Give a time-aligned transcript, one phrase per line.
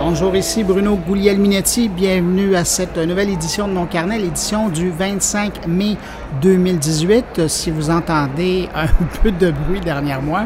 [0.00, 1.88] Bonjour, ici Bruno Guglielminetti.
[1.88, 5.96] Bienvenue à cette nouvelle édition de mon carnet, l'édition du 25 mai
[6.40, 7.48] 2018.
[7.48, 8.86] Si vous entendez un
[9.22, 10.44] peu de bruit derrière moi,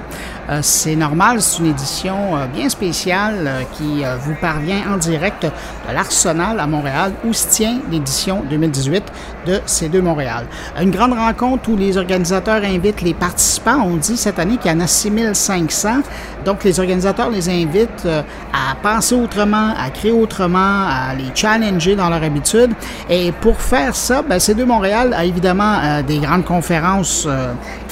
[0.49, 5.45] euh, c'est normal, c'est une édition euh, bien spéciale euh, qui vous parvient en direct
[5.45, 9.05] de l'Arsenal à Montréal où se tient l'édition 2018
[9.47, 10.47] de C2 Montréal.
[10.81, 13.83] Une grande rencontre où les organisateurs invitent les participants.
[13.85, 16.03] On dit cette année qu'il y en a 6500.
[16.45, 22.09] Donc les organisateurs les invitent à penser autrement, à créer autrement, à les challenger dans
[22.09, 22.71] leur habitude.
[23.09, 27.29] Et pour faire ça, ben, C2 Montréal a évidemment des grandes conférences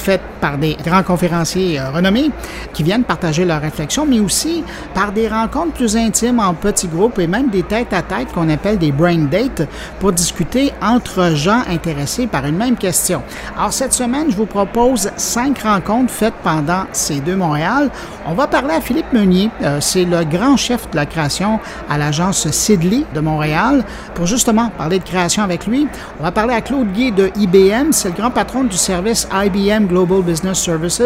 [0.01, 2.31] faites par des grands conférenciers renommés
[2.73, 4.65] qui viennent partager leurs réflexions, mais aussi
[4.95, 8.93] par des rencontres plus intimes en petits groupes et même des têtes-à-tête qu'on appelle des
[8.93, 13.23] brain dates pour discuter entre gens intéressés par une même question.
[13.57, 17.91] Alors cette semaine, je vous propose cinq rencontres faites pendant ces deux Montréal.
[18.27, 21.59] On va parler à Philippe Meunier, euh, c'est le grand chef de la création
[21.89, 23.83] à l'agence Sidley de Montréal,
[24.15, 25.89] pour justement parler de création avec lui.
[26.21, 29.87] On va parler à Claude Guy de IBM, c'est le grand patron du service IBM
[29.87, 31.01] Global Business Services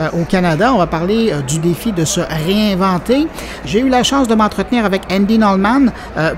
[0.00, 3.26] euh, au Canada on va parler euh, du défi de se réinventer.
[3.64, 5.90] J'ai eu la chance de m'entretenir avec Andy Nolman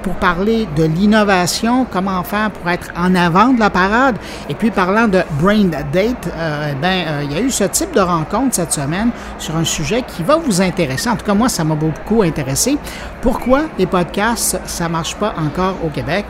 [0.02, 4.16] pour parler de l'innovation, comment faire pour être en avant de la parade.
[4.48, 8.00] Et puis parlant de Brain Date, euh, ben, il y a eu ce type de
[8.00, 11.10] rencontre cette semaine sur un sujet qui va vous intéresser.
[11.10, 12.78] En tout cas, moi, ça m'a beaucoup intéressé.
[13.20, 16.24] Pourquoi les podcasts, ça marche pas encore au Québec?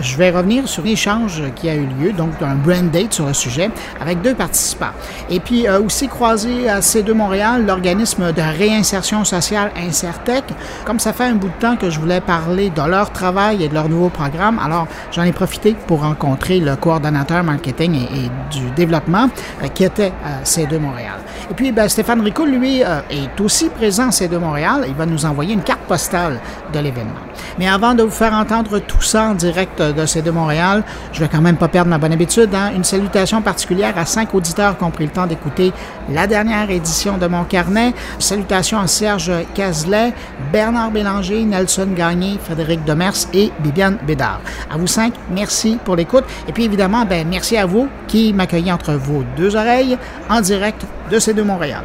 [0.00, 3.32] Je vais revenir sur l'échange qui a eu lieu, donc un Brain Date sur le
[3.32, 4.92] sujet, avec deux participants.
[5.30, 10.44] Et puis aussi croisé à C2 Montréal l'organisme de réinsertion sociale Insertec.
[10.84, 13.68] Comme ça fait un bout de temps que je voulais parler de leur travail et
[13.68, 18.70] de leur nouveau programme, alors j'en ai profité pour rencontrer le coordonnateur marketing et, du
[18.76, 19.28] développement
[19.62, 21.18] euh, qui était à C2 Montréal.
[21.50, 24.84] Et puis ben, Stéphane Ricoul, lui, euh, est aussi présent à C2 Montréal.
[24.88, 26.40] Il va nous envoyer une carte postale
[26.72, 27.12] de l'événement.
[27.58, 31.28] Mais avant de vous faire entendre tout ça en direct de C2 Montréal, je vais
[31.28, 32.54] quand même pas perdre ma bonne habitude.
[32.54, 32.72] Hein?
[32.74, 35.72] Une salutation particulière à cinq auditeurs qui ont pris le temps d'écouter
[36.10, 37.92] la dernière édition de mon carnet.
[38.18, 40.12] Salutations à Serge Cazelet,
[40.52, 44.40] Bernard Bélanger, Nelson Gagné, Frédéric Demers et Bibiane Bédard.
[44.70, 46.24] À vous cinq, merci pour l'écoute.
[46.48, 49.98] Et puis évidemment, ben, merci à vous qui m'accueillez entre vos deux oreilles
[50.28, 51.84] en direct de deux Montréal.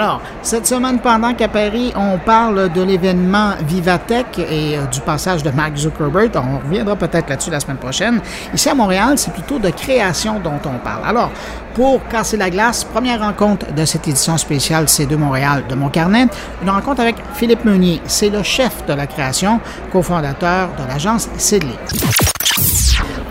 [0.00, 5.42] Alors, cette semaine, pendant qu'à Paris, on parle de l'événement Vivatech et euh, du passage
[5.42, 8.18] de Mark Zuckerberg, on reviendra peut-être là-dessus la semaine prochaine.
[8.54, 11.02] Ici à Montréal, c'est plutôt de création dont on parle.
[11.04, 11.30] Alors,
[11.74, 16.28] pour casser la glace, première rencontre de cette édition spéciale C2 Montréal de mon carnet,
[16.62, 18.00] une rencontre avec Philippe Meunier.
[18.06, 19.60] C'est le chef de la création,
[19.92, 21.76] cofondateur de l'agence Sidley.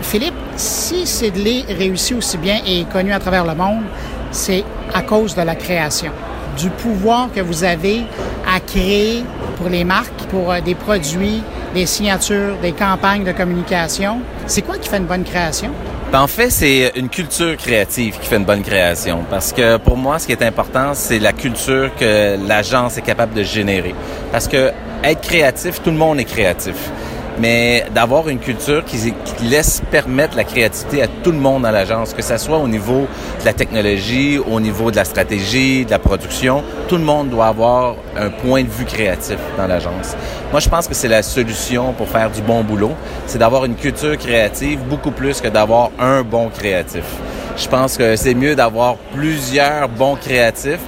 [0.02, 3.82] Philippe, si Sidley réussit aussi bien et est connu à travers le monde,
[4.30, 4.62] c'est
[4.94, 6.12] à cause de la création
[6.60, 8.02] du pouvoir que vous avez
[8.46, 9.24] à créer
[9.56, 11.42] pour les marques, pour euh, des produits,
[11.74, 14.20] des signatures, des campagnes de communication.
[14.46, 15.70] C'est quoi qui fait une bonne création?
[16.12, 19.24] Ben, en fait, c'est une culture créative qui fait une bonne création.
[19.30, 23.34] Parce que pour moi, ce qui est important, c'est la culture que l'agence est capable
[23.34, 23.94] de générer.
[24.32, 24.72] Parce que
[25.04, 26.74] être créatif, tout le monde est créatif
[27.38, 32.12] mais d'avoir une culture qui, laisse permettre la créativité à tout le monde dans l'agence,
[32.12, 33.06] que ce soit au niveau
[33.40, 37.46] de la technologie, au niveau de la stratégie, de la production, tout le monde doit
[37.46, 40.14] avoir un point de vue créatif dans l'agence.
[40.50, 42.92] Moi, je pense que c'est la solution pour faire du bon boulot,
[43.26, 47.04] c'est d'avoir une culture créative beaucoup plus que d'avoir un bon créatif.
[47.56, 50.80] Je pense que c'est mieux d'avoir plusieurs bons créatifs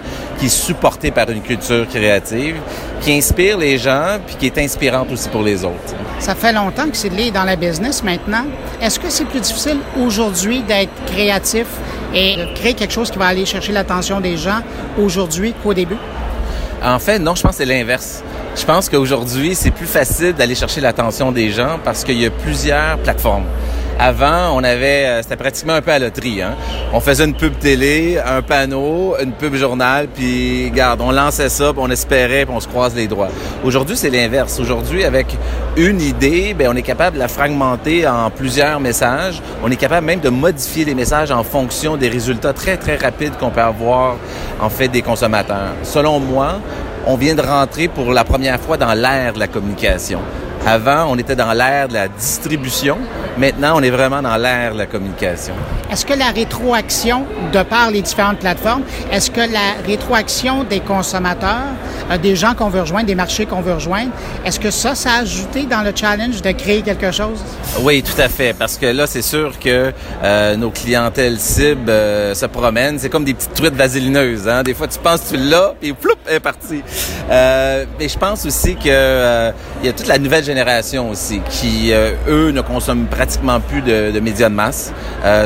[0.43, 2.57] qui est supporté par une culture créative,
[3.01, 5.95] qui inspire les gens, puis qui est inspirante aussi pour les autres.
[6.19, 8.47] Ça fait longtemps que c'est est dans la business maintenant.
[8.81, 11.67] Est-ce que c'est plus difficile aujourd'hui d'être créatif
[12.13, 14.63] et de créer quelque chose qui va aller chercher l'attention des gens
[14.99, 15.99] aujourd'hui qu'au début?
[16.83, 18.25] En fait, non, je pense que c'est l'inverse.
[18.57, 22.31] Je pense qu'aujourd'hui, c'est plus facile d'aller chercher l'attention des gens parce qu'il y a
[22.31, 23.47] plusieurs plateformes.
[23.99, 26.43] Avant, on avait, euh, c'était pratiquement un peu à loterie.
[26.43, 26.57] Hein?
[26.93, 31.73] On faisait une pub télé, un panneau, une pub journal, puis garde, on lançait ça,
[31.73, 33.29] puis on espérait, puis on se croise les droits.
[33.65, 34.59] Aujourd'hui, c'est l'inverse.
[34.59, 35.37] Aujourd'hui, avec
[35.77, 39.41] une idée, ben on est capable de la fragmenter en plusieurs messages.
[39.63, 43.37] On est capable même de modifier les messages en fonction des résultats très très rapides
[43.39, 44.17] qu'on peut avoir
[44.61, 45.75] en fait des consommateurs.
[45.83, 46.61] Selon moi,
[47.07, 50.21] on vient de rentrer pour la première fois dans l'ère de la communication
[50.67, 52.97] Avant, on était dans l'ère de la distribution.
[53.37, 55.55] Maintenant, on est vraiment dans l'ère de la communication.
[55.91, 61.75] Est-ce que la rétroaction, de par les différentes plateformes, est-ce que la rétroaction des consommateurs,
[62.11, 64.13] euh, des gens qu'on veut rejoindre, des marchés qu'on veut rejoindre,
[64.45, 67.43] est-ce que ça, ça a ajouté dans le challenge de créer quelque chose?
[67.81, 68.55] Oui, tout à fait.
[68.57, 69.93] Parce que là, c'est sûr que
[70.23, 73.01] euh, nos clientèles cibles euh, se promènent.
[73.01, 74.49] C'est comme des petites truites vaselineuses.
[74.49, 74.63] Hein?
[74.63, 76.83] Des fois, tu penses que tu l'as, puis floup, est partie.
[77.31, 81.41] Euh, mais je pense aussi que euh, il y a toute la nouvelle génération aussi
[81.49, 84.93] qui, euh, eux, ne consomment pratiquement plus de, de médias de masse.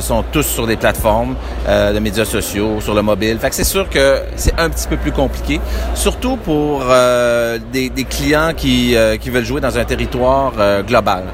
[0.00, 1.36] sont tous sur des plateformes
[1.66, 3.38] de médias sociaux, sur le mobile.
[3.38, 5.60] Fait que c'est sûr que c'est un petit peu plus compliqué,
[5.94, 6.84] surtout pour
[7.72, 10.52] des, des, clients qui, qui veulent jouer dans un territoire
[10.86, 11.24] global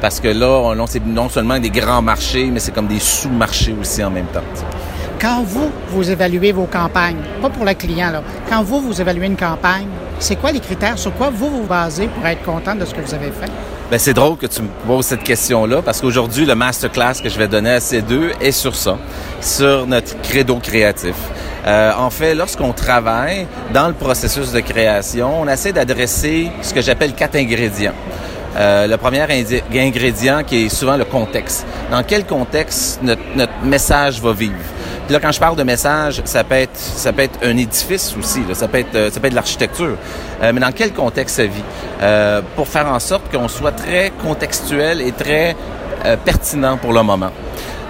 [0.00, 3.74] parce que là, on, c'est non seulement des grands marchés, mais c'est comme des sous-marchés
[3.80, 4.42] aussi en même temps.
[5.22, 9.26] Quand vous, vous évaluez vos campagnes, pas pour le client, là, quand vous, vous évaluez
[9.26, 9.86] une campagne,
[10.18, 10.98] c'est quoi les critères?
[10.98, 13.48] Sur quoi vous vous basez pour être content de ce que vous avez fait?
[13.88, 17.38] Bien, c'est drôle que tu me poses cette question-là parce qu'aujourd'hui, le masterclass que je
[17.38, 18.98] vais donner à ces deux est sur ça,
[19.40, 21.14] sur notre credo créatif.
[21.68, 26.80] Euh, en fait, lorsqu'on travaille dans le processus de création, on essaie d'adresser ce que
[26.80, 27.94] j'appelle quatre ingrédients.
[28.56, 29.24] Euh, le premier
[29.72, 31.64] ingrédient qui est souvent le contexte.
[31.92, 34.56] Dans quel contexte notre, notre message va vivre?
[35.12, 36.72] Là, quand je parle de message, ça peut être,
[37.42, 38.40] un édifice aussi.
[38.48, 38.54] Là.
[38.54, 39.98] Ça peut être, euh, ça peut être de l'architecture.
[40.42, 41.62] Euh, mais dans quel contexte ça vit
[42.00, 45.54] euh, Pour faire en sorte qu'on soit très contextuel et très
[46.04, 47.30] euh, pertinent pour le moment.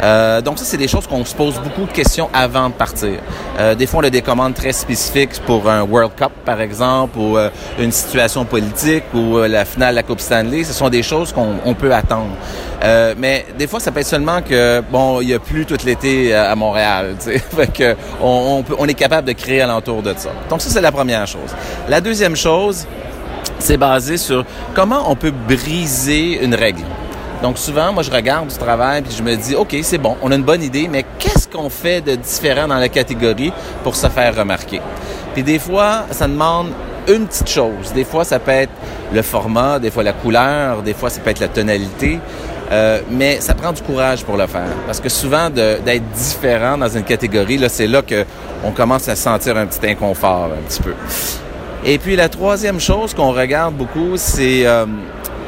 [0.02, 3.20] Euh, donc ça, c'est des choses qu'on se pose beaucoup de questions avant de partir.
[3.58, 7.18] Euh, des fois, on a des commandes très spécifiques pour un World Cup, par exemple,
[7.18, 7.36] ou
[7.78, 10.64] une situation politique, ou la finale de la Coupe Stanley.
[10.64, 12.32] Ce sont des choses qu'on peut attendre.
[13.16, 16.34] mais des fois, ça peut être seulement que, bon, il n'y a plus tout l'été
[16.34, 17.14] à Montréal.
[17.20, 20.30] fait que on, on est capable de créer alentour de ça.
[20.50, 21.54] Donc ça, c'est la première chose.
[21.88, 22.86] La deuxième chose,
[23.62, 24.44] c'est basé sur
[24.74, 26.82] comment on peut briser une règle.
[27.42, 30.30] Donc souvent, moi, je regarde du travail puis je me dis, OK, c'est bon, on
[30.30, 33.52] a une bonne idée, mais qu'est-ce qu'on fait de différent dans la catégorie
[33.82, 34.80] pour se faire remarquer?
[35.34, 36.68] Puis des fois, ça demande
[37.08, 37.92] une petite chose.
[37.94, 38.72] Des fois, ça peut être
[39.12, 42.20] le format, des fois la couleur, des fois, ça peut être la tonalité.
[42.70, 44.70] Euh, mais ça prend du courage pour le faire.
[44.86, 49.56] Parce que souvent, d'être différent dans une catégorie, là, c'est là qu'on commence à sentir
[49.56, 50.94] un petit inconfort, un petit peu.
[51.84, 54.64] Et puis, la troisième chose qu'on regarde beaucoup, c'est...
[54.64, 54.86] Euh,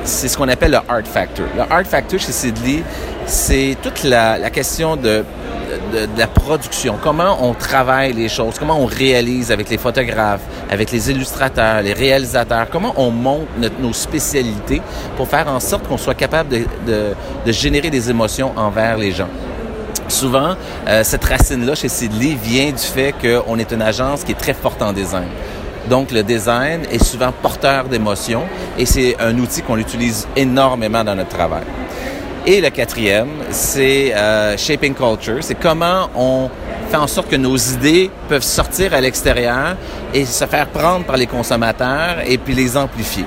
[0.04, 1.46] c'est ce qu'on appelle le art factor.
[1.56, 2.82] Le art factor chez Sidley,
[3.26, 5.24] c'est toute la, la question de,
[5.92, 10.42] de, de, la production, comment on travaille les choses, comment on réalise avec les photographes,
[10.70, 13.48] avec les illustrateurs, les réalisateurs, comment on monte
[13.80, 14.82] nos spécialités
[15.16, 17.14] pour faire en sorte qu'on soit capable de, de,
[17.46, 19.28] de générer des émotions envers les gens?
[20.08, 20.54] Souvent,
[20.86, 24.52] euh, cette racine-là chez Sidley vient du fait qu'on est une agence qui est très
[24.52, 25.28] forte en design.
[25.88, 28.44] Donc, le design est souvent porteur d'émotions
[28.78, 31.64] et c'est un outil qu'on utilise énormément dans notre travail.
[32.46, 35.38] Et le quatrième, c'est euh, shaping culture.
[35.40, 36.50] C'est comment on
[36.90, 39.76] fait en sorte que nos idées peuvent sortir à l'extérieur
[40.12, 43.24] et se faire prendre par les consommateurs et puis les amplifier.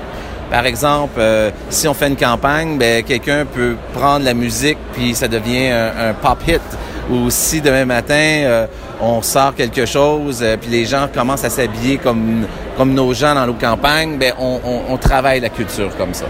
[0.51, 5.15] Par exemple, euh, si on fait une campagne, ben, quelqu'un peut prendre la musique puis
[5.15, 6.61] ça devient un, pop hit.
[7.09, 8.67] Ou si demain matin, euh,
[9.01, 12.45] on sort quelque chose, euh, puis les gens commencent à s'habiller comme
[12.85, 14.59] nos gens dans nos campagnes, ben on,
[14.89, 16.25] on, travaille la culture comme ça.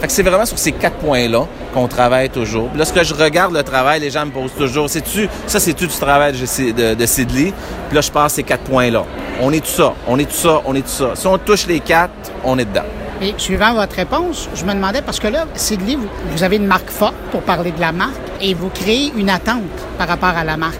[0.00, 2.68] Fait que c'est vraiment sur ces quatre points-là qu'on travaille toujours.
[2.76, 6.32] Lorsque je regarde le travail, les gens me posent toujours, c'est-tu ça, c'est-tu du travail
[6.32, 7.52] de, de, de Sidley?
[7.88, 9.04] Puis là, je passe ces quatre points-là.
[9.40, 11.10] On est tout ça, on est tout ça, on est tout ça.
[11.14, 12.12] Si on touche les quatre,
[12.44, 12.86] on est dedans.
[13.20, 16.66] Et suivant votre réponse, je me demandais, parce que là, Sidley, vous, vous avez une
[16.66, 19.62] marque forte pour parler de la marque et vous créez une attente
[19.96, 20.78] par rapport à la marque.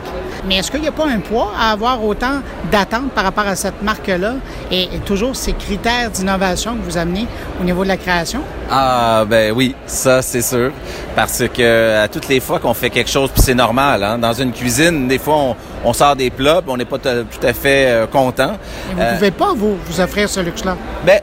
[0.48, 2.40] Mais est-ce qu'il n'y a pas un poids à avoir autant
[2.72, 4.36] d'attentes par rapport à cette marque-là
[4.70, 7.26] et, et, toujours ces critères d'innovation que vous amenez
[7.60, 8.40] au niveau de la création?
[8.70, 10.72] Ah ben oui, ça c'est sûr.
[11.14, 14.32] Parce que à toutes les fois qu'on fait quelque chose, puis c'est normal, hein, dans
[14.32, 17.52] une cuisine, des fois on, on sort des plats, puis on n'est pas tout à
[17.52, 18.52] fait euh, content.
[18.90, 20.76] Et vous ne euh, pouvez pas vous, vous offrir ce luxe-là?
[21.04, 21.20] Ben,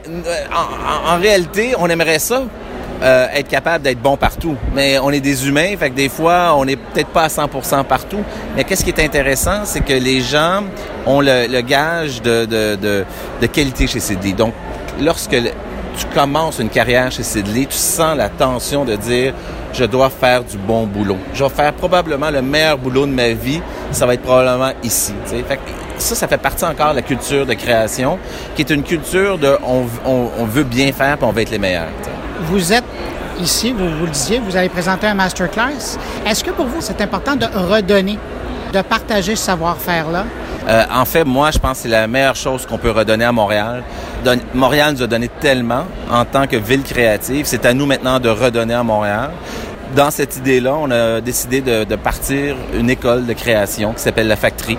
[0.52, 2.44] en, en, en réalité, on aimerait ça
[3.02, 4.56] euh, être capable d'être bon partout.
[4.74, 7.84] Mais on est des humains, fait que des fois, on n'est peut-être pas à 100%
[7.84, 8.22] partout.
[8.56, 10.62] Mais qu'est-ce qui est intéressant, c'est que les gens
[11.06, 13.04] ont le, le gage de, de, de,
[13.40, 14.32] de, qualité chez Sidley.
[14.32, 14.54] Donc,
[15.00, 19.34] lorsque tu commences une carrière chez Sidley, tu sens la tension de dire
[19.72, 21.18] je dois faire du bon boulot.
[21.34, 23.60] Je vais faire probablement le meilleur boulot de ma vie.
[23.92, 25.12] Ça va être probablement ici.
[25.98, 28.18] Ça, ça fait partie encore de la culture de création,
[28.54, 31.50] qui est une culture de on, on, on veut bien faire puis on veut être
[31.50, 31.88] les meilleurs.
[32.02, 32.84] T'sais vous êtes
[33.40, 35.98] ici, vous, vous le disiez, vous allez présenter un masterclass.
[36.26, 38.18] Est-ce que pour vous, c'est important de redonner,
[38.72, 40.24] de partager ce savoir-faire-là?
[40.68, 43.32] Euh, en fait, moi, je pense que c'est la meilleure chose qu'on peut redonner à
[43.32, 43.84] Montréal.
[44.52, 47.46] Montréal nous a donné tellement en tant que ville créative.
[47.46, 49.30] C'est à nous maintenant de redonner à Montréal
[49.94, 54.36] dans cette idée-là, on a décidé de, partir une école de création qui s'appelle la
[54.36, 54.78] Factory,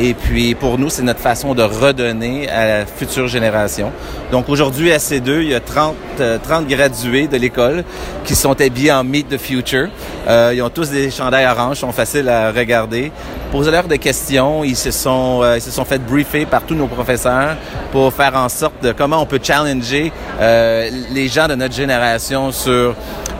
[0.00, 3.90] et puis, pour nous, c'est notre façon de redonner à la future génération.
[4.30, 7.82] Donc, aujourd'hui, à C2, il y a 30, 30 euh, gradués de l'école
[8.24, 9.88] qui sont habillés en Meet the Future.
[10.28, 13.10] Euh, ils ont tous des chandails orange, sont faciles à regarder.
[13.50, 14.62] Posez-leur des questions.
[14.62, 17.56] Ils se sont, euh, ils se sont fait briefer par tous nos professeurs
[17.90, 22.52] pour faire en sorte de comment on peut challenger euh, les gens de notre génération
[22.52, 22.94] sur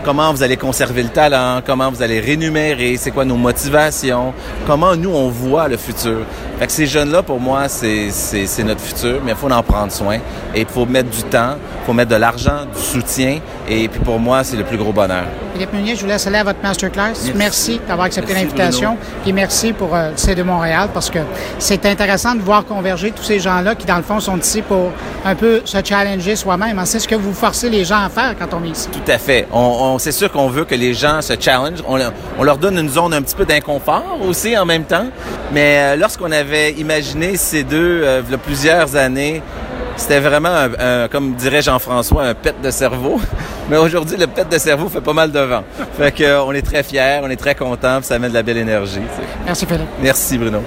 [0.04, 4.32] comment vous allez conserver le talent, comment vous allez rémunérer, c'est quoi nos motivations,
[4.66, 6.20] comment nous on voit le futur.
[6.58, 8.10] Fait que ces jeunes-là, pour moi, c'est,
[8.64, 10.16] notre futur, mais il faut en prendre soin.
[10.52, 13.38] Et il faut mettre du temps, il faut mettre de l'argent, du soutien.
[13.68, 15.26] Et puis pour moi, c'est le plus gros bonheur.
[15.52, 17.12] Philippe Meunier, je vous laisse aller à votre masterclass.
[17.36, 18.96] Merci, d'avoir accepté l'invitation.
[19.26, 21.20] Et merci pour euh, C2 Montréal parce que
[21.58, 24.90] c'est intéressant de voir converger tous ces gens-là qui, dans le fond, sont ici pour
[25.24, 26.80] un peu se challenger soi-même.
[26.86, 28.88] C'est ce que vous forcez les gens à faire quand on est ici.
[28.88, 29.46] Tout à fait.
[29.52, 31.78] On, c'est sûr qu'on veut que les gens se challenge.
[31.86, 31.98] On,
[32.38, 35.06] on, leur donne une zone un petit peu d'inconfort aussi en même temps.
[35.52, 39.42] Mais euh, lorsqu'on avait imaginé ces deux euh, il y a plusieurs années,
[39.96, 43.20] c'était vraiment, un, comme dirait Jean-François, un pet de cerveau.
[43.70, 45.64] Mais aujourd'hui, le pet de cerveau fait pas mal de vent.
[45.98, 48.58] Fait qu'on euh, est très fiers, on est très contents, ça met de la belle
[48.58, 49.00] énergie.
[49.44, 49.88] Merci Philippe.
[50.00, 50.62] Merci Bruno.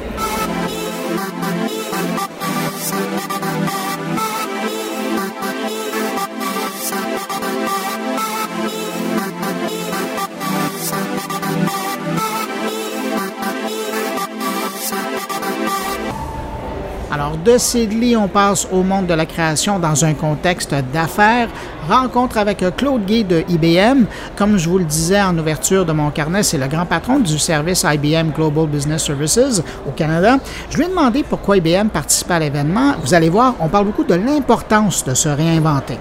[17.43, 21.49] De Sidley, on passe au monde de la création dans un contexte d'affaires.
[21.89, 24.05] Rencontre avec Claude Gay de IBM.
[24.35, 27.39] Comme je vous le disais en ouverture de mon carnet, c'est le grand patron du
[27.39, 30.37] service IBM Global Business Services au Canada.
[30.69, 32.93] Je lui ai demandé pourquoi IBM participe à l'événement.
[33.03, 35.97] Vous allez voir, on parle beaucoup de l'importance de se réinventer.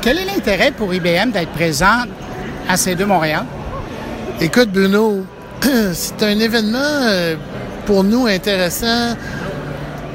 [0.00, 2.04] Quel est l'intérêt pour IBM d'être présent
[2.68, 3.44] à C2 Montréal?
[4.40, 5.24] Écoute, Bruno,
[5.92, 7.36] c'est un événement euh,
[7.86, 9.16] pour nous intéressant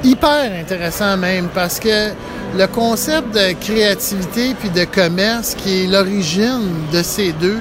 [0.04, 2.10] hyper intéressant même parce que
[2.58, 7.60] le concept de créativité puis de commerce qui est l'origine de ces deux,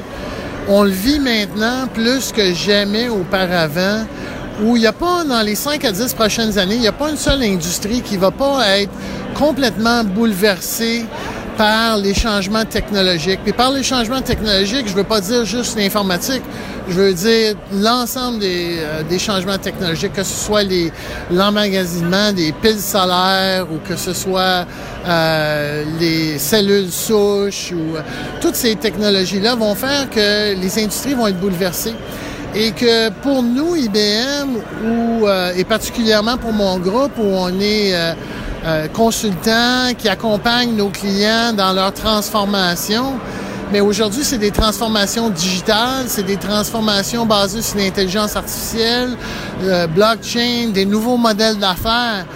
[0.69, 4.05] on le vit maintenant plus que jamais auparavant
[4.63, 6.93] où il n'y a pas, dans les 5 à 10 prochaines années, il n'y a
[6.93, 8.93] pas une seule industrie qui va pas être
[9.35, 11.07] complètement bouleversée
[11.61, 13.41] par les changements technologiques.
[13.45, 16.41] Puis par les changements technologiques, je veux pas dire juste l'informatique,
[16.89, 20.91] je veux dire l'ensemble des, euh, des, changements technologiques, que ce soit les
[21.31, 24.65] l'emmagasinement des piles solaires ou que ce soit
[25.07, 28.01] euh, les cellules souches ou euh,
[28.41, 31.95] toutes ces technologies-là vont faire que les industries vont être bouleversées
[32.55, 37.95] et que pour nous, IBM, ou, euh, et particulièrement pour mon groupe, où on est
[38.65, 43.15] euh, euh, consultant qui accompagne nos clients dans leur transformation,
[43.73, 49.11] mais aujourd'hui, c'est des transformations digitales, c'est des transformations basées sur l'intelligence artificielle,
[49.63, 52.27] le blockchain, des nouveaux modèles d'affaires.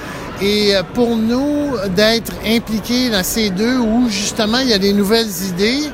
[0.42, 5.30] Et pour nous, d'être impliqués dans ces deux où justement il y a des nouvelles
[5.48, 5.90] idées,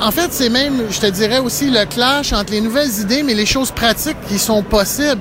[0.00, 3.34] en fait, c'est même, je te dirais aussi, le clash entre les nouvelles idées, mais
[3.34, 5.20] les choses pratiques qui sont possibles.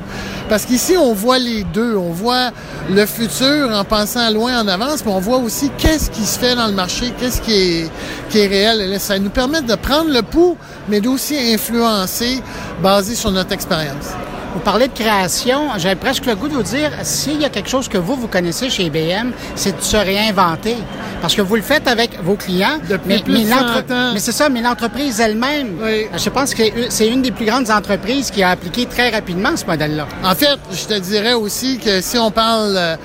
[0.49, 1.95] Parce qu'ici, on voit les deux.
[1.95, 2.51] On voit
[2.89, 6.55] le futur en pensant loin en avance, mais on voit aussi qu'est-ce qui se fait
[6.55, 7.89] dans le marché, qu'est-ce qui
[8.33, 8.99] est, réel.
[8.99, 10.57] ça nous permet de prendre le pouls,
[10.89, 12.41] mais d'aussi influencer
[12.81, 14.11] basé sur notre expérience.
[14.55, 15.67] Vous parlez de création.
[15.77, 18.29] J'ai presque le goût de vous dire, s'il y a quelque chose que vous, vous
[18.29, 20.77] connaissez chez IBM, c'est de se réinventer.
[21.21, 22.79] Parce que vous le faites avec vos clients.
[22.87, 25.75] Depuis mais, plus mais, mais c'est ça, mais l'entreprise elle-même,
[26.15, 29.65] je pense que c'est une des plus grandes entreprises qui a appliqué très rapidement ce
[29.65, 30.07] modèle-là.
[30.23, 32.95] En fait, je te dirais aussi que si on parle euh,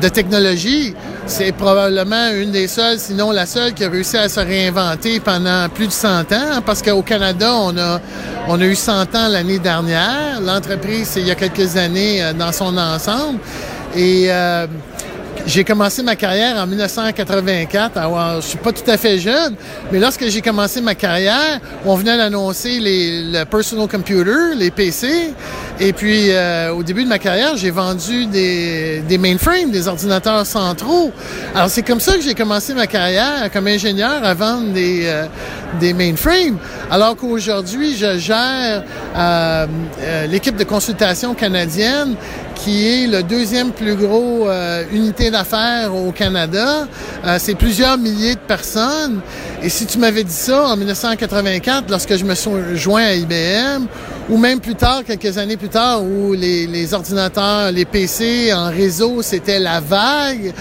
[0.00, 0.94] de technologie,
[1.26, 5.68] c'est probablement une des seules, sinon la seule, qui a réussi à se réinventer pendant
[5.68, 8.00] plus de 100 ans, parce qu'au Canada, on a,
[8.48, 10.40] on a eu 100 ans l'année dernière.
[10.40, 13.38] L'entreprise, c'est il y a quelques années euh, dans son ensemble.
[13.96, 14.66] Et euh,
[15.48, 17.96] j'ai commencé ma carrière en 1984.
[17.96, 19.54] Alors, je suis pas tout à fait jeune,
[19.90, 25.32] mais lorsque j'ai commencé ma carrière, on venait d'annoncer les le personal computer, les PC.
[25.80, 30.44] Et puis, euh, au début de ma carrière, j'ai vendu des, des mainframes, des ordinateurs
[30.44, 31.12] centraux.
[31.54, 35.26] Alors, c'est comme ça que j'ai commencé ma carrière comme ingénieur à vendre des, euh,
[35.80, 36.58] des mainframes.
[36.90, 38.82] Alors qu'aujourd'hui, je gère
[39.16, 39.66] euh,
[40.28, 42.16] l'équipe de consultation canadienne
[42.58, 46.86] qui est le deuxième plus gros euh, unité d'affaires au Canada.
[47.24, 49.20] Euh, c'est plusieurs milliers de personnes.
[49.62, 53.86] Et si tu m'avais dit ça en 1984, lorsque je me suis joint à IBM,
[54.28, 58.70] ou même plus tard, quelques années plus tard, où les, les ordinateurs, les PC en
[58.70, 60.52] réseau, c'était la vague,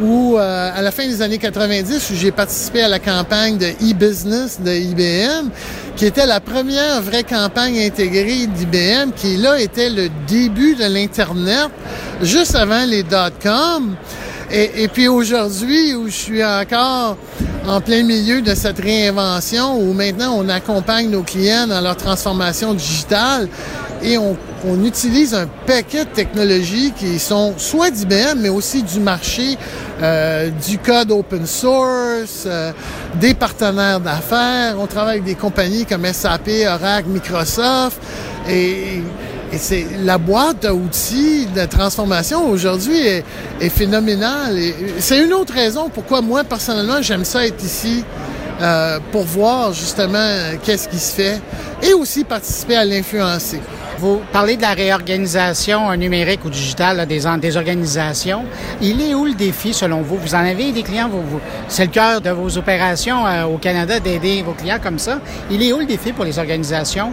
[0.00, 3.66] ou euh, à la fin des années 90, où j'ai participé à la campagne de
[3.66, 5.48] e-business de IBM,
[5.96, 11.70] qui était la première vraie campagne intégrée d'IBM, qui là était le début de l'Internet,
[12.22, 13.94] juste avant les dot-com.
[14.50, 17.16] Et, et, puis aujourd'hui, où je suis encore
[17.66, 22.74] en plein milieu de cette réinvention, où maintenant on accompagne nos clients dans leur transformation
[22.74, 23.48] digitale
[24.02, 29.00] et on, on utilise un paquet de technologies qui sont soit d'IBM, mais aussi du
[29.00, 29.56] marché,
[30.02, 32.72] euh, du code open source, euh,
[33.20, 34.76] des partenaires d'affaires.
[34.78, 37.98] On travaille avec des compagnies comme SAP, Oracle, Microsoft.
[38.48, 39.02] Et,
[39.54, 43.24] et c'est la boîte d'outils de transformation aujourd'hui est,
[43.60, 44.58] est, phénoménale.
[44.58, 48.04] Et c'est une autre raison pourquoi moi personnellement j'aime ça être ici
[48.60, 50.28] euh, pour voir justement
[50.64, 51.40] qu'est-ce qui se fait
[51.82, 53.60] et aussi participer à l'influencer.
[53.98, 58.44] Vous parlez de la réorganisation numérique ou digitale là, des, des, organisations.
[58.82, 60.16] Il est où le défi selon vous?
[60.16, 61.40] Vous en avez des clients, vous, vous?
[61.68, 65.20] C'est le cœur de vos opérations euh, au Canada d'aider vos clients comme ça.
[65.48, 67.12] Il est où le défi pour les organisations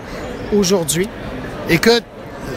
[0.51, 1.07] aujourd'hui?
[1.69, 2.03] Écoute,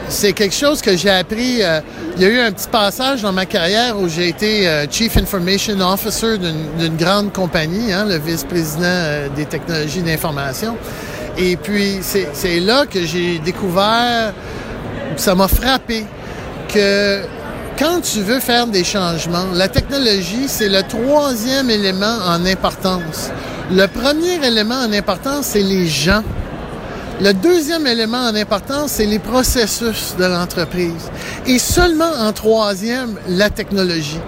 [0.08, 1.62] c'est quelque chose que j'ai appris.
[1.62, 1.80] Euh,
[2.16, 5.16] il y a eu un petit passage dans ma carrière où j'ai été euh, Chief
[5.16, 10.76] Information Officer d'une grande compagnie, hein, le vice-président euh, des technologies d'information.
[11.36, 14.32] Et puis, c'est là que j'ai découvert,
[15.16, 16.04] ça m'a frappé,
[16.72, 17.22] que
[17.76, 23.30] quand tu veux faire des changements, la technologie, c'est le troisième élément en importance.
[23.72, 26.22] Le premier élément en importance, c'est les gens.
[27.20, 31.10] Le deuxième élément en importance, c'est les processus de l'entreprise.
[31.46, 34.20] Et seulement en troisième, la technologie.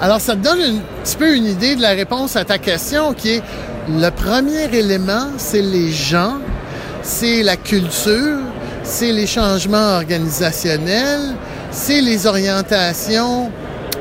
[0.00, 3.14] Alors, ça te donne un petit peu une idée de la réponse à ta question
[3.14, 3.42] qui est
[3.88, 6.38] le premier élément, c'est les gens,
[7.02, 8.38] c'est la culture,
[8.82, 11.36] c'est les changements organisationnels,
[11.70, 13.50] c'est les orientations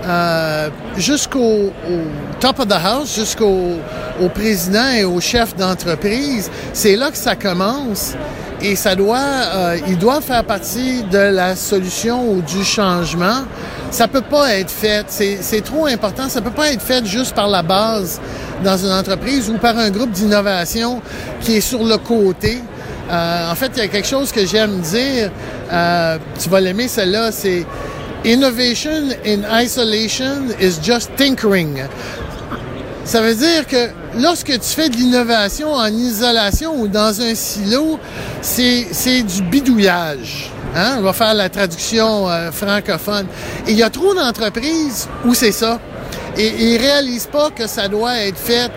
[0.06, 1.72] euh, jusqu'au
[2.40, 3.78] top of the house, jusqu'au
[4.22, 6.50] au président et au chef d'entreprise.
[6.74, 8.16] C'est là que ça commence
[8.62, 13.44] et ça doit, euh, il doit faire partie de la solution ou du changement.
[13.90, 17.48] Ça peut pas être fait, c'est trop important, ça peut pas être fait juste par
[17.48, 18.22] la base
[18.64, 21.02] dans une entreprise ou par un groupe d'innovation
[21.42, 22.60] qui est sur le côté.
[23.10, 25.32] Euh, en fait, il y a quelque chose que j'aime dire,
[25.74, 27.66] euh, tu vas l'aimer celle-là, c'est
[28.24, 31.80] Innovation in isolation is just tinkering.
[33.04, 38.00] Ça veut dire que lorsque tu fais de l'innovation en isolation ou dans un silo,
[38.42, 40.52] c'est du bidouillage.
[40.76, 40.98] Hein?
[41.00, 43.26] On va faire la traduction euh, francophone.
[43.68, 45.80] Et il y a trop d'entreprises où c'est ça.
[46.38, 48.72] Et, ils réalisent pas que ça doit être fait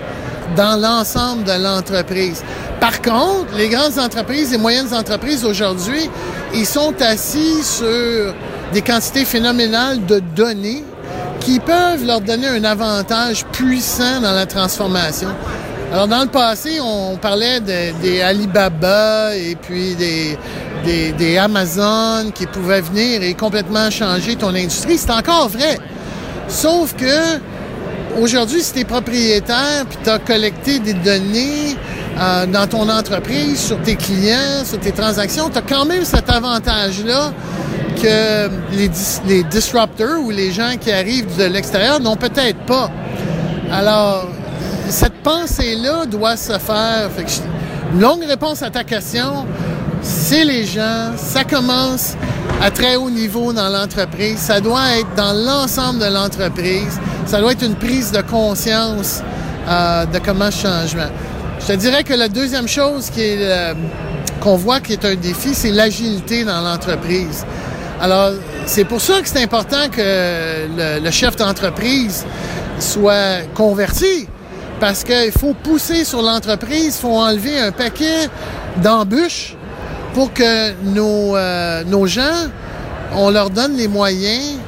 [0.56, 2.42] dans l'ensemble de l'entreprise.
[2.80, 6.08] Par contre, les grandes entreprises et moyennes entreprises aujourd'hui,
[6.54, 8.34] ils sont assis sur
[8.72, 10.84] des quantités phénoménales de données
[11.40, 15.28] qui peuvent leur donner un avantage puissant dans la transformation.
[15.92, 20.36] Alors, dans le passé, on parlait de, des Alibaba et puis des,
[20.84, 24.98] des, des, Amazon qui pouvaient venir et complètement changer ton industrie.
[24.98, 25.78] C'est encore vrai.
[26.48, 27.38] Sauf que
[28.18, 31.76] aujourd'hui, si tu es propriétaire puis tu as collecté des données
[32.18, 36.30] euh, dans ton entreprise, sur tes clients, sur tes transactions, tu as quand même cet
[36.30, 37.32] avantage-là
[38.72, 42.90] les, disruptors ou les gens qui arrivent de l'extérieur n'ont peut-être pas.
[43.72, 44.28] Alors,
[44.88, 47.10] cette pensée-là doit se faire.
[47.16, 47.42] Fait
[47.98, 49.46] longue réponse à ta question,
[50.02, 52.14] c'est les gens, ça commence
[52.60, 57.52] à très haut niveau dans l'entreprise, ça doit être dans l'ensemble de l'entreprise, ça doit
[57.52, 59.22] être une prise de conscience
[59.68, 61.08] euh, de comment changement.
[61.60, 63.74] Je te dirais que la deuxième chose euh,
[64.40, 67.46] qu'on voit qui est un défi, c'est l'agilité dans l'entreprise.
[68.00, 68.32] Alors,
[68.66, 72.26] c'est pour ça que c'est important que le, chef d'entreprise
[72.78, 74.28] soit converti,
[74.80, 78.28] parce qu'il faut pousser sur l'entreprise, il faut enlever un paquet
[78.82, 79.54] d'embûches
[80.12, 82.50] pour que nos, euh, nos gens,
[83.14, 84.58] on leur donne les moyens,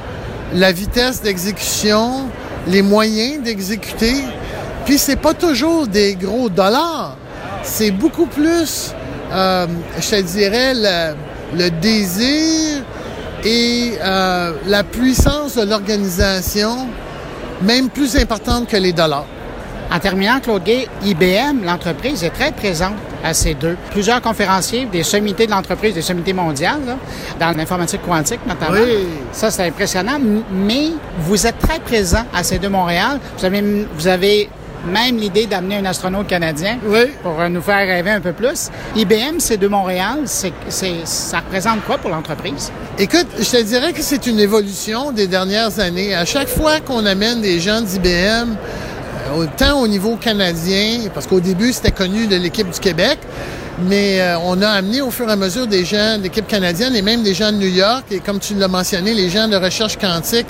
[0.53, 2.29] la vitesse d'exécution,
[2.67, 4.15] les moyens d'exécuter.
[4.85, 7.17] Puis c'est pas toujours des gros dollars,
[7.63, 8.93] c'est beaucoup plus,
[9.33, 9.67] euh,
[9.99, 11.15] je te dirais, le,
[11.57, 12.83] le désir,
[13.47, 16.87] et euh, la puissance de l'organisation,
[17.61, 19.25] même plus importante que les dollars.
[19.89, 23.77] En terminant, Claude Gay, IBM, l'entreprise, est très présente à ces deux.
[23.91, 26.97] Plusieurs conférenciers, des sommités de l'entreprise, des sommités mondiales, là,
[27.39, 28.83] dans l'informatique quantique notamment.
[28.83, 29.07] Oui.
[29.31, 30.19] Ça, c'est impressionnant.
[30.51, 33.17] Mais vous êtes très présent à ces deux Montréal.
[33.37, 34.49] Vous avez, vous avez
[34.87, 37.05] même l'idée d'amener un astronaute canadien Oui.
[37.23, 38.69] pour euh, nous faire rêver un peu plus.
[38.95, 40.21] IBM, c'est de Montréal.
[40.25, 40.53] C'est,
[41.05, 42.71] ça représente quoi pour l'entreprise?
[42.97, 46.15] Écoute, je te dirais que c'est une évolution des dernières années.
[46.15, 48.55] À chaque fois qu'on amène des gens d'IBM,
[49.35, 53.19] autant au niveau canadien, parce qu'au début, c'était connu de l'équipe du Québec,
[53.87, 56.95] mais euh, on a amené au fur et à mesure des gens de l'équipe canadienne
[56.95, 59.55] et même des gens de New York, et comme tu l'as mentionné, les gens de
[59.55, 60.47] recherche quantique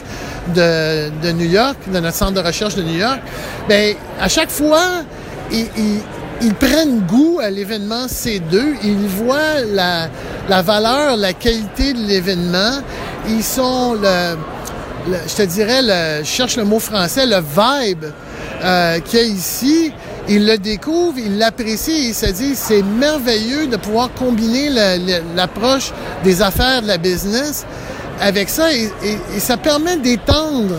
[0.55, 3.19] de, de New York, de notre centre de recherche de New York.
[3.67, 5.03] Bien, à chaque fois,
[5.51, 10.07] ils, ils- prennent goût à l'événement C2, ils voient la,
[10.49, 12.79] la valeur, la qualité de l'événement,
[13.27, 14.37] ils sont le,
[15.11, 18.05] le- je te dirais, le, je cherche le mot français, le vibe
[18.63, 19.91] euh, qu'il a ici,
[20.27, 24.69] ils le découvrent, ils l'apprécient et ils se disent c'est merveilleux de pouvoir combiner
[25.35, 25.91] l'approche
[26.23, 27.65] des affaires de la business
[28.19, 28.89] avec ça et,
[29.39, 30.75] ça permet d'étendre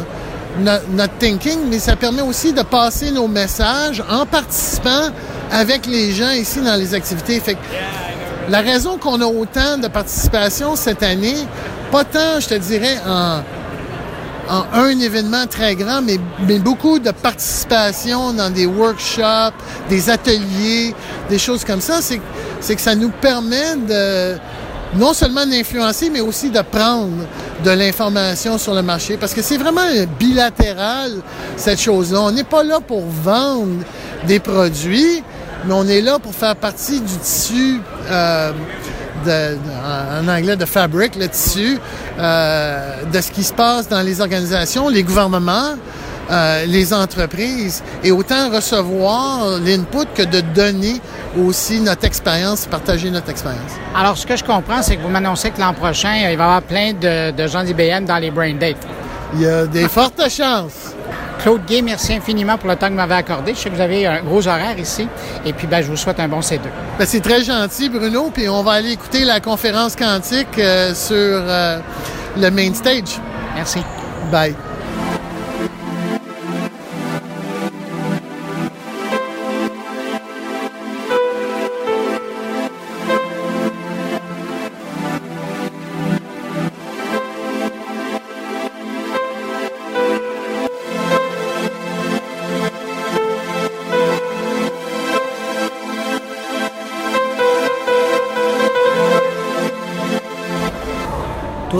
[0.60, 5.10] no- notre thinking, mais ça permet aussi de passer nos messages en participant
[5.52, 7.40] avec les gens ici dans les activités.
[8.50, 11.36] La raison qu'on a autant de participation cette année,
[11.92, 13.40] pas tant, je te dirais, en,
[14.48, 19.54] en un événement très grand, mais, mais beaucoup de participation dans des workshops,
[19.88, 20.94] des ateliers,
[21.28, 24.38] des choses comme ça, c'est que ça nous permet de
[24.96, 27.26] non seulement d'influencer, mais aussi de prendre
[27.64, 29.16] de l'information sur le marché.
[29.16, 29.82] Parce que c'est vraiment
[30.18, 31.12] bilatéral,
[31.56, 32.20] cette chose-là.
[32.22, 33.84] On n'est pas là pour vendre
[34.26, 35.22] des produits,
[35.66, 37.80] mais on est là pour faire partie du tissu
[38.10, 38.52] euh,
[39.24, 39.56] de,
[40.22, 41.78] en anglais de fabric, le tissu
[42.18, 45.74] euh, de ce qui se passe dans les organisations, les gouvernements,
[46.30, 51.00] euh, les entreprises, et autant recevoir l'input que de donner
[51.38, 53.72] aussi notre expérience, partager notre expérience.
[53.94, 56.32] Alors, ce que je comprends, c'est que vous m'annoncez que l'an prochain, il va y
[56.32, 58.86] avoir plein de, de gens d'IBM dans les Brain Dates.
[59.34, 60.94] Il y a des fortes chances.
[61.38, 63.54] Claude Gay, merci infiniment pour le temps que vous m'avez accordé.
[63.54, 65.08] Je sais que vous avez un gros horaire ici.
[65.44, 66.60] Et puis, ben, je vous souhaite un bon C2.
[66.98, 68.30] Ben, c'est très gentil, Bruno.
[68.32, 71.78] Puis on va aller écouter la conférence quantique euh, sur euh,
[72.36, 73.20] le main stage.
[73.54, 73.80] Merci.
[74.30, 74.54] Bye.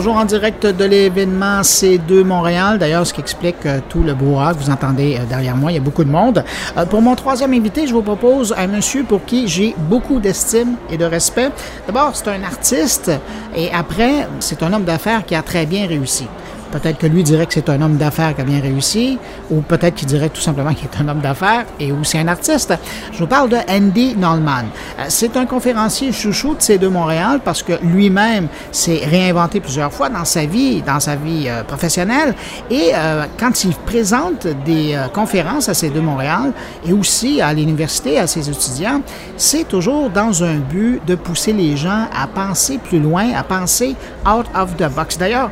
[0.09, 2.79] En direct de l'événement C2 Montréal.
[2.79, 5.71] D'ailleurs, ce qui explique euh, tout le brouhaha que vous entendez euh, derrière moi.
[5.71, 6.43] Il y a beaucoup de monde.
[6.77, 10.77] Euh, pour mon troisième invité, je vous propose un monsieur pour qui j'ai beaucoup d'estime
[10.91, 11.51] et de respect.
[11.87, 13.11] D'abord, c'est un artiste
[13.55, 16.27] et après, c'est un homme d'affaires qui a très bien réussi.
[16.71, 19.19] Peut-être que lui dirait que c'est un homme d'affaires qui a bien réussi,
[19.51, 22.75] ou peut-être qu'il dirait tout simplement qu'il est un homme d'affaires et aussi un artiste.
[23.13, 24.67] Je vous parle de Andy Nolman.
[24.99, 30.09] Euh, C'est un conférencier chouchou de C2 Montréal parce que lui-même s'est réinventé plusieurs fois
[30.09, 32.35] dans sa vie, dans sa vie euh, professionnelle.
[32.71, 36.53] Et euh, quand il présente des conférences à C2 Montréal
[36.87, 39.01] et aussi à l'université, à ses étudiants,
[39.37, 43.97] c'est toujours dans un but de pousser les gens à penser plus loin, à penser
[44.27, 45.17] out of the box.
[45.17, 45.51] D'ailleurs,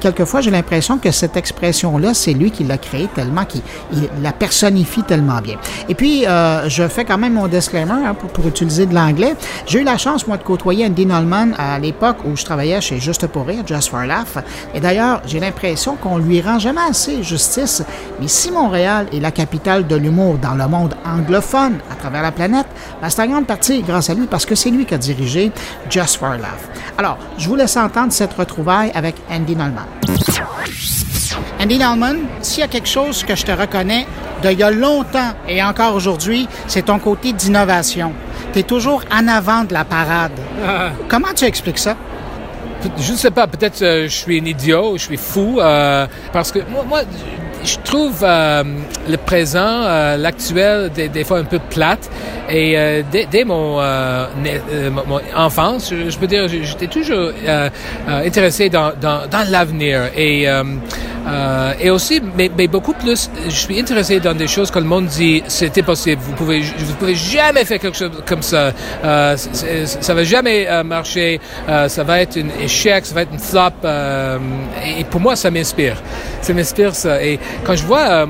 [0.00, 4.32] quelquefois, j'ai l'impression que cette expression-là, c'est lui qui l'a créée tellement qu'il il la
[4.32, 5.56] personnifie tellement bien.
[5.88, 9.34] Et puis, euh, je fais quand même mon disclaimer hein, pour, pour utiliser de l'anglais.
[9.66, 12.98] J'ai eu la chance, moi, de côtoyer Andy Nolman à l'époque où je travaillais chez
[12.98, 14.38] Juste pour rire, Just for Laugh.
[14.74, 17.82] Et d'ailleurs, j'ai l'impression qu'on lui rend jamais assez justice.
[18.20, 22.32] Mais si Montréal est la capitale de l'humour dans le monde anglophone à travers la
[22.32, 22.66] planète,
[23.00, 25.52] ben, c'est en grande partie grâce à lui parce que c'est lui qui a dirigé
[25.90, 26.70] Just for Laugh.
[26.98, 29.86] Alors, je vous laisse entendre cette retrouvaille avec Andy Nolman.
[31.60, 34.06] Andy Nolman, s'il y a quelque chose que je te reconnais
[34.42, 38.12] d'il y a longtemps et encore aujourd'hui, c'est ton côté d'innovation.
[38.52, 40.32] Tu es toujours en avant de la parade.
[41.08, 41.96] Comment tu expliques ça?
[42.98, 46.52] Je ne sais pas, peut-être euh, je suis un idiot, je suis fou, euh, parce
[46.52, 47.00] que moi, moi
[47.66, 48.62] je trouve euh,
[49.08, 52.08] le présent, euh, l'actuel, des, fois un peu plate.
[52.48, 53.80] Et euh, dès, mon,
[55.34, 57.32] enfance, je, peux dire, j'étais toujours
[58.06, 58.92] intéressé dans,
[59.50, 60.10] l'avenir.
[60.16, 65.42] Et aussi, mais, beaucoup plus, je suis intéressé dans des choses que le monde dit
[65.48, 66.22] c'était possible.
[66.24, 68.72] Vous pouvez, vous pouvez jamais faire quelque chose comme ça.
[69.02, 71.40] Ça va jamais marcher.
[71.66, 73.04] Ça va être un échec.
[73.06, 73.88] Ça va être une flop.
[74.86, 75.96] Et, pour moi, ça m'inspire.
[76.42, 77.18] Ça m'inspire ça.
[77.64, 78.28] Quand je vois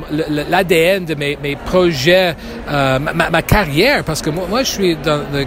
[0.51, 2.35] l'ADN de mes, projets,
[2.69, 5.47] ma, ma, carrière, parce que moi, je suis dans, le,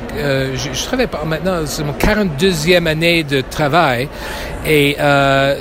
[0.56, 4.08] je, je, travaille maintenant, c'est mon 42e année de travail.
[4.68, 4.96] Et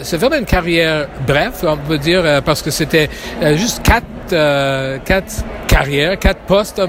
[0.03, 3.09] c'est vraiment une carrière bref, on peut dire, parce que c'était
[3.57, 6.79] juste quatre euh, quatre carrières, quatre postes.
[6.79, 6.89] Un.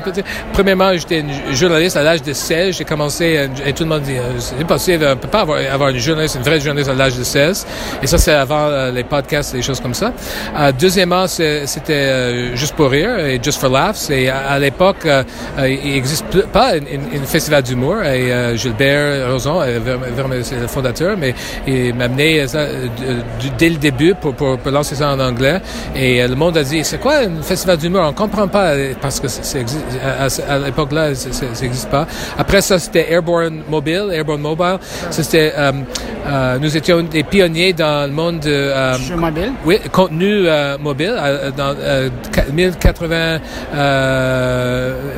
[0.53, 2.77] Premièrement, j'étais journaliste à l'âge de 16.
[2.77, 5.59] J'ai commencé, euh, et tout le monde dit, euh, c'est impossible, on peut pas avoir,
[5.71, 7.67] avoir une journaliste, une vraie journaliste à l'âge de 16.
[8.01, 10.13] Et ça, c'est avant les podcasts et des choses comme ça.
[10.79, 14.09] deuxièmement, c'était Juste pour rire et Just for Laughs.
[14.09, 15.07] Et à, l'époque,
[15.57, 18.01] il n'existe pas une, festival d'humour.
[18.03, 19.61] Et Gilbert Rozon,
[20.43, 21.33] c'est le fondateur, mais
[21.67, 22.45] il m'a amené
[23.57, 25.61] dès le début pour lancer ça en anglais.
[25.95, 28.01] Et le monde a dit, c'est quoi un festival d'humour.
[28.07, 29.65] On comprend pas parce que c'est
[30.03, 32.07] à, à l'époque-là, ça n'existe pas.
[32.37, 34.77] Après ça, c'était Airborne Mobile, Airborne Mobile.
[35.09, 35.71] C'était, euh,
[36.27, 39.51] euh, nous étions des pionniers dans le monde de euh, mobile.
[39.65, 41.75] Oui, contenu euh, mobile euh, dans
[42.53, 43.39] 1080,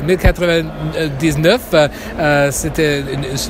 [0.06, 1.60] 1099.
[2.50, 3.02] c'était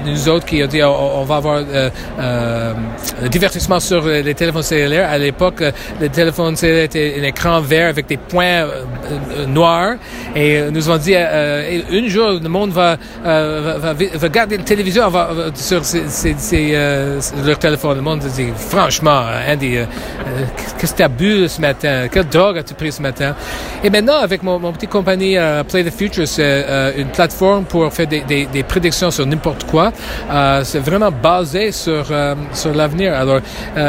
[0.05, 5.11] nous autres qui ont dit on, va avoir le divertissement sur les téléphones cellulaires.
[5.11, 5.63] À l'époque,
[6.01, 9.95] les téléphones cellulaires étaient un écran vert avec des points euh, euh, noir
[10.35, 15.11] et euh, nous avons dit une jour le monde va, va, va, garder la télévision
[15.55, 16.73] sur ses,
[17.45, 17.97] leur téléphone.
[17.97, 19.79] Le monde dit franchement, Andy,
[20.79, 22.09] qu'est-ce que tu as bu ce matin?
[22.11, 23.35] Quelle drogue as-tu pris ce matin?
[23.83, 25.37] Et maintenant, avec mon, mon petite compagnie
[25.69, 26.65] Play the Future, c'est
[26.97, 29.93] une plateforme pour faire des, prédictions sur n'importe quoi.
[30.63, 32.07] c'est vraiment basé sur,
[32.53, 33.15] sur l'avenir.
[33.15, 33.41] Alors,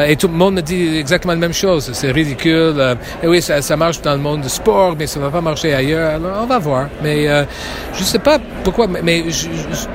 [0.08, 1.92] et tout le monde me dit exactement la même chose.
[1.94, 2.76] C'est ridicule.
[3.22, 6.16] et oui, ça, ça marche dans le monde sport, mais ça va pas marcher ailleurs.
[6.16, 6.88] Alors, on va voir.
[7.02, 7.44] Mais euh,
[7.94, 9.24] je sais pas pourquoi, mais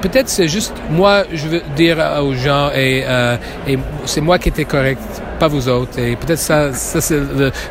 [0.03, 4.49] peut-être c'est juste moi, je veux dire aux gens, et, euh, et c'est moi qui
[4.51, 5.01] étais correct,
[5.39, 5.99] pas vous autres.
[5.99, 7.21] Et peut-être ça, ça c'est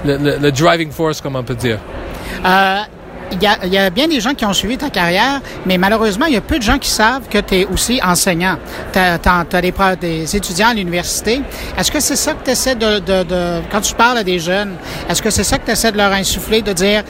[0.05, 1.79] le, driving force, comme on peut dire.
[2.45, 2.79] Euh,
[3.31, 6.37] il y, a, bien des gens qui ont suivi ta carrière, mais malheureusement, il y
[6.37, 8.57] a peu de gens qui savent que tu es aussi enseignant.
[8.93, 11.41] Tu as, des, étudiants à l'université.
[11.77, 14.73] Est-ce que c'est ça que tu essaies de, Quand tu parles à des jeunes,
[15.09, 17.03] est-ce que c'est ça que tu essaies de leur insuffler, de dire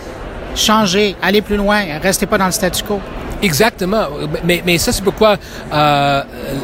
[0.56, 2.99] changer, aller plus loin, restez pas dans le statu quo?
[3.41, 4.08] Exactement.
[4.43, 5.38] Mais, ça, c'est pourquoi
[5.71, 6.23] euh,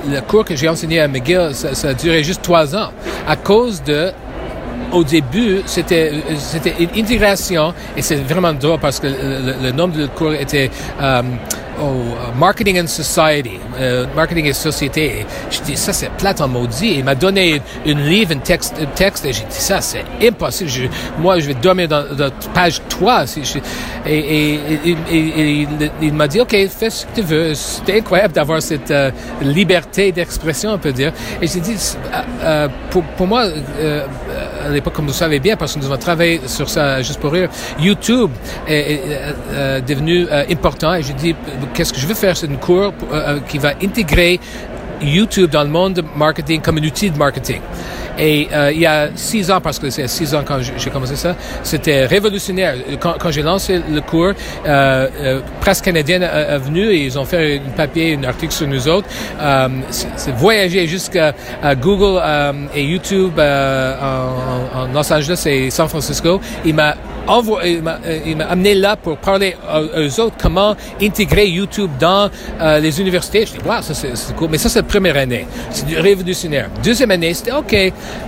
[0.10, 2.89] le cours que j'ai enseigné à McGill, ça a duré juste trois ans.
[3.28, 4.12] À cause de
[4.94, 9.98] au début, c'était c'était une intégration et c'est vraiment drôle parce que le, le nombre
[9.98, 10.70] de cours était
[11.02, 11.22] euh,
[11.80, 15.26] oh, uh, marketing and society, euh, marketing et société.
[15.50, 16.96] Je dis ça c'est plate en maudit.
[16.98, 20.90] Il m'a donné une livre, un texte, un texte et j'ai dit ça c'est impossible.
[21.20, 23.28] Moi je vais dormir dans, dans page 3.
[23.28, 23.42] Si
[24.06, 25.68] et, et, et, et,
[26.02, 27.54] il m'a dit ok fais ce que tu veux.
[27.54, 31.14] C'était incroyable d'avoir cette euh, liberté d'expression on peut dire.
[31.42, 31.76] Et j'ai dit
[32.14, 33.46] euh, euh pour, pour moi
[33.80, 34.06] euh,
[34.66, 37.32] à l'époque comme vous savez bien parce que nous avons travaillé sur ça juste pour
[37.32, 37.50] rire.
[37.80, 38.32] YouTube
[38.68, 39.02] est, est,
[39.56, 41.36] est devenu important et j'ai dit
[41.74, 44.40] qu'est-ce que je veux faire, c'est une cours euh, euh, qui va intégrer
[45.02, 47.60] YouTube dans le monde de marketing comme un outil de marketing.
[48.18, 51.16] Et euh, il y a six ans, parce que c'est six ans quand j'ai commencé
[51.16, 52.76] ça, c'était révolutionnaire.
[53.00, 54.34] Quand, j'ai lancé le cours,
[54.68, 58.88] euh, Presse canadienne est venue et ils ont fait un papier, un article sur nous
[58.88, 59.08] autres.
[59.90, 61.34] C'est voyager jusqu'à
[61.82, 62.22] Google
[62.76, 66.40] et YouTube en, en, Los Angeles et San Francisco.
[66.66, 66.96] Il m'a
[67.28, 67.82] envoyé,
[68.26, 69.56] il m'a amené là pour parler
[69.98, 73.46] aux autres comment intégrer YouTube dans les universités.
[73.46, 74.50] Je dis, wow, ça c'est cool.
[74.52, 75.48] Mais ça, c'est la première année.
[75.72, 76.70] C'est révolutionnaire.
[76.84, 77.74] Deuxième année, c'était OK.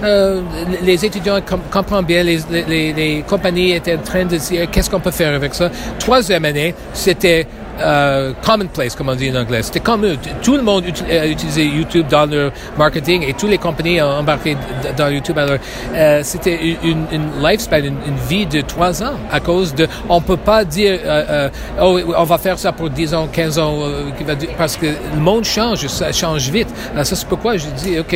[0.04, 0.42] Euh,
[0.84, 1.40] les étudiants
[1.72, 5.34] comprennent bien, les, les, les, compagnies étaient en train de dire qu'est-ce qu'on peut faire
[5.34, 5.70] avec ça?
[6.00, 7.48] Troisième année, c'était
[7.80, 9.64] euh, commonplace, comme on dit en anglais.
[9.64, 10.06] C'était comme
[10.42, 14.58] tout le monde a utilisé YouTube dans leur marketing et toutes les compagnies ont embarqué
[14.98, 15.38] dans YouTube.
[15.38, 15.58] Alors,
[15.94, 20.38] euh, c'était une, une lifespan, une, vie de trois ans à cause de, on peut
[20.38, 21.50] pas dire, euh, euh
[21.82, 24.10] oh, on va faire ça pour 10 ans, 15 ans, euh,
[24.58, 26.68] parce que le monde change, ça change vite.
[26.94, 28.16] Alors, ça, c'est pourquoi je dis, OK,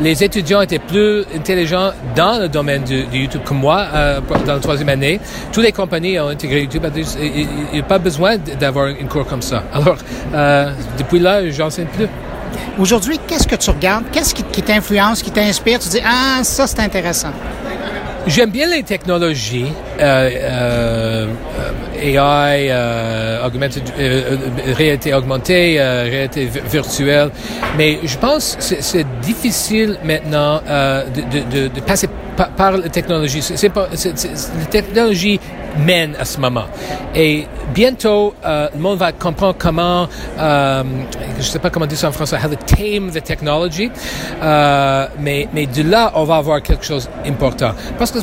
[0.00, 4.60] les étudiants étaient plus intelligents dans le domaine de, YouTube que moi, euh, dans la
[4.60, 5.20] troisième année.
[5.52, 6.84] Toutes les compagnies ont intégré YouTube.
[7.20, 9.64] Il n'y a pas besoin d'avoir une comme ça.
[9.72, 9.96] Alors,
[10.34, 12.08] euh, depuis là, j'enseigne plus.
[12.78, 14.04] Aujourd'hui, qu'est-ce que tu regardes?
[14.12, 15.78] Qu'est-ce qui, qui t'influence, qui t'inspire?
[15.78, 17.32] Tu dis, ah, ça, c'est intéressant.
[18.26, 21.26] J'aime bien les technologies, euh, euh,
[22.02, 24.36] AI, euh, augmented, euh,
[24.74, 27.30] réalité augmentée, euh, réalité virtuelle,
[27.78, 32.88] mais je pense que c'est difficile maintenant euh, de, de, de, passer par, par la
[32.88, 33.42] technologie.
[33.42, 35.38] C'est pas, la technologie
[35.78, 36.64] mène à ce moment.
[37.14, 40.08] Et bientôt, euh, le monde va comprendre comment,
[40.38, 40.82] euh,
[41.34, 43.90] je ne sais pas comment dire ça en français, how to tame the technology.
[44.42, 47.72] Euh, mais, mais de là, on va avoir quelque chose d'important.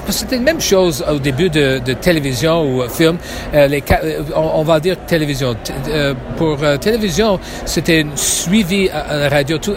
[0.10, 3.18] C'était la même chose au début de, de télévision ou film.
[3.54, 3.84] Euh, les,
[4.36, 5.56] on, on, va dire télévision.
[6.38, 9.58] pour télévision, c'était suivi à, la radio.
[9.58, 9.74] Tout,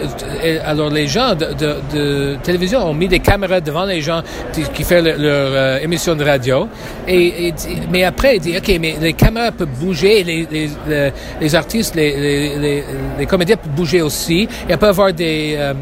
[0.65, 4.21] alors les gens de, de, de, télévision ont mis des caméras devant les gens
[4.53, 6.67] qui, qui font leur, leur émission de radio.
[7.07, 7.53] Et, et
[7.91, 11.95] mais après, il dit, OK, mais les caméras peuvent bouger, les, les, les, les artistes,
[11.95, 12.83] les,
[13.17, 14.47] les, comédiens peuvent bouger aussi.
[14.67, 15.73] Et on peut avoir des, euh,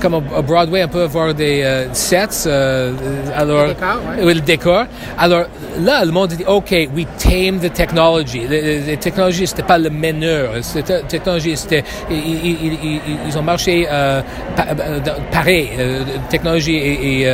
[0.00, 2.92] comme à Broadway, on peut avoir des euh, sets, euh,
[3.34, 4.84] alors, décor, le décor.
[5.18, 5.44] Alors
[5.80, 8.46] là, le monde dit, OK, we tame the technology.
[8.48, 10.52] Les, technologies, c'était pas le meneur.
[10.62, 14.22] C'était, technologie, c'était, ils, ont marché euh,
[15.32, 15.70] pareil,
[16.28, 17.24] technologie et, et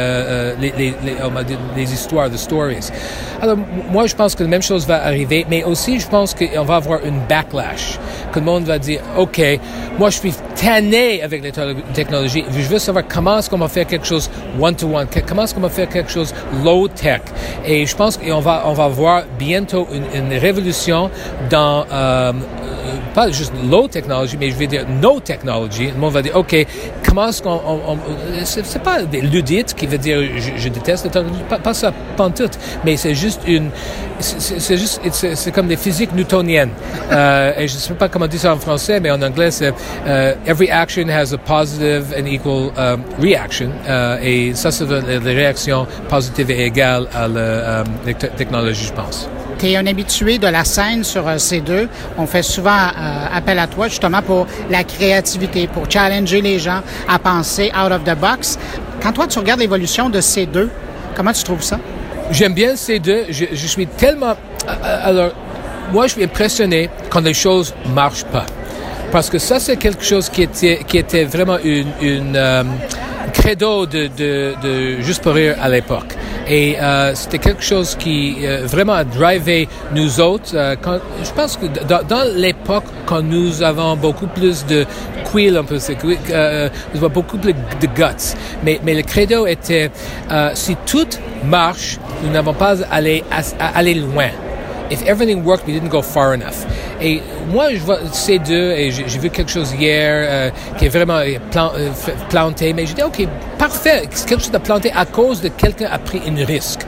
[0.61, 0.95] les, les,
[1.77, 2.91] les, histoires, the stories.
[3.41, 3.57] Alors,
[3.91, 6.77] moi, je pense que la même chose va arriver, mais aussi, je pense qu'on va
[6.77, 7.99] avoir une backlash.
[8.33, 9.41] Que le monde va dire, OK,
[9.99, 11.53] moi, je suis tanné avec les
[11.95, 12.45] technologies.
[12.51, 14.31] Je veux savoir comment est-ce qu'on va faire quelque chose
[14.61, 17.21] one-to-one, comment est-ce qu'on va faire quelque chose low-tech.
[17.65, 21.11] Et je pense qu'on va, on va voir bientôt une, une révolution
[21.51, 22.33] dans euh,
[23.15, 25.87] pas juste low technology, mais je vais dire no technology.
[25.87, 26.55] Le monde va dire, OK,
[27.07, 27.99] comment est-ce qu'on...
[28.45, 30.19] c'est pas des ludites qui veut dire
[30.57, 32.51] je, déteste la technologie, pas, pas ça, pas tout,
[32.85, 33.71] mais c'est juste une...
[34.19, 35.01] C'est juste...
[35.13, 36.71] C'est comme des physiques newtoniennes.
[37.13, 39.73] euh, et je ne sais pas comment dire ça en français, mais en anglais, c'est
[40.47, 43.71] every action has a positive and equal um, reaction.
[44.23, 49.67] Et ça, c'est les réactions positives et égales à la um, technologie, je pense tu
[49.67, 51.89] es un habitué de la scène sur euh, C2.
[52.19, 56.81] On fait souvent euh, appel à toi justement pour la créativité, pour challenger les gens
[57.09, 58.59] à penser out of the box.
[59.03, 60.69] Quand toi, tu regardes l'évolution de C2,
[61.15, 61.79] comment tu trouves ça?
[62.31, 63.27] J'aime bien C2.
[63.31, 64.35] Je, je suis tellement...
[64.69, 65.31] Euh, alors,
[65.93, 68.47] moi, je suis impressionné quand les choses marchent pas.
[69.13, 72.37] Parce que ça, c'est quelque chose qui était, qui était vraiment une, une
[73.33, 76.17] credo de, de, de Juste pour rire à l'époque.
[76.49, 80.53] Et euh, c'était quelque chose qui euh, vraiment a drivé nous autres.
[80.55, 84.87] Euh, quand, je pense que dans, dans l'époque, quand nous avons beaucoup plus de
[85.25, 85.79] quill, un peu,
[86.95, 88.37] nous avons beaucoup plus de guts.
[88.63, 89.91] Mais, mais le credo était,
[90.31, 91.09] euh, si tout
[91.45, 93.25] marche, nous n'avons pas à aller,
[93.59, 94.29] à aller loin.
[94.91, 96.65] If everything worked, we didn't go far enough.
[97.01, 100.89] Et moi, je vois ces deux, et j'ai vu quelque chose hier euh, qui est
[100.89, 101.21] vraiment
[101.51, 101.91] plan, euh,
[102.29, 103.27] planté, mais je dis, OK,
[103.59, 106.81] parfait, quelque chose de planté à cause de quelqu'un a pris un risque.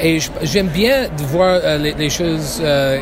[0.00, 2.98] Et j'aime bien de voir euh, les, choses euh,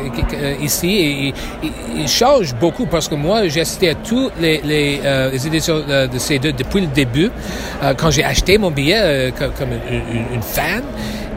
[0.61, 5.79] ici, et, il change beaucoup, parce que moi, j'ai assisté à toutes les, les, éditions
[5.79, 7.31] de ces deux depuis le début,
[7.97, 9.69] quand j'ai acheté mon billet comme,
[10.33, 10.83] une fan.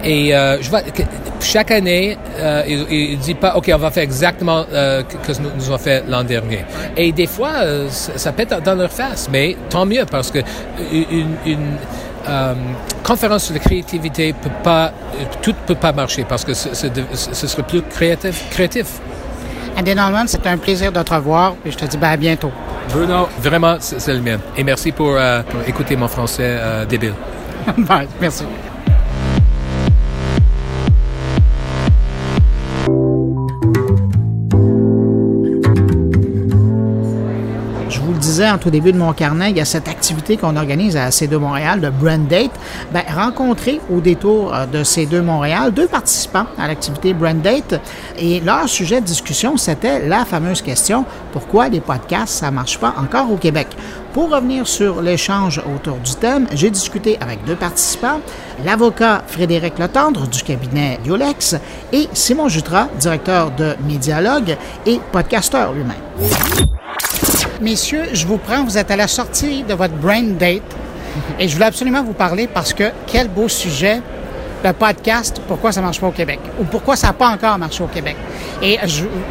[0.04, 1.02] Et euh, je vois que
[1.40, 5.40] chaque année, euh, il, il dit pas, OK, on va faire exactement euh, que, que
[5.40, 6.64] nous, nous avons fait l'an dernier.
[6.96, 10.38] Et des fois, euh, ça pète dans leur face, mais tant mieux parce que
[10.92, 11.76] une, une
[12.28, 12.54] euh,
[13.02, 14.92] conférence sur la créativité peut pas,
[15.42, 16.86] tout peut pas marcher parce que ce, ce,
[17.32, 18.44] ce serait plus créatif.
[18.50, 18.86] créatif.
[19.76, 22.52] Andy Norman, c'est un plaisir de te revoir et je te dis ben, à bientôt.
[22.92, 24.38] Bruno, vraiment, c'est le mien.
[24.56, 25.16] Et merci pour,
[25.48, 26.58] pour écouter mon français
[26.88, 27.12] débile.
[28.20, 28.44] merci.
[38.46, 41.36] En tout début de mon carnet, il y a cette activité qu'on organise à C2
[41.36, 42.50] Montréal de Brand Date.
[42.92, 47.80] Ben, rencontrer au détour euh, de C2 Montréal deux participants à l'activité Brand Date
[48.18, 52.94] et leur sujet de discussion, c'était la fameuse question pourquoi les podcasts, ça marche pas
[52.98, 53.68] encore au Québec?
[54.12, 58.20] Pour revenir sur l'échange autour du thème, j'ai discuté avec deux participants,
[58.64, 61.56] l'avocat Frédéric Letendre du cabinet Yolex
[61.92, 65.96] et Simon Jutras, directeur de Médialogue et podcasteur lui-même.
[67.60, 70.62] Messieurs, je vous prends, vous êtes à la sortie de votre brain date
[71.40, 74.00] et je voulais absolument vous parler parce que quel beau sujet
[74.64, 76.38] le podcast Pourquoi ça marche pas au Québec?
[76.60, 78.16] Ou pourquoi ça n'a pas encore marché au Québec?
[78.62, 78.78] Et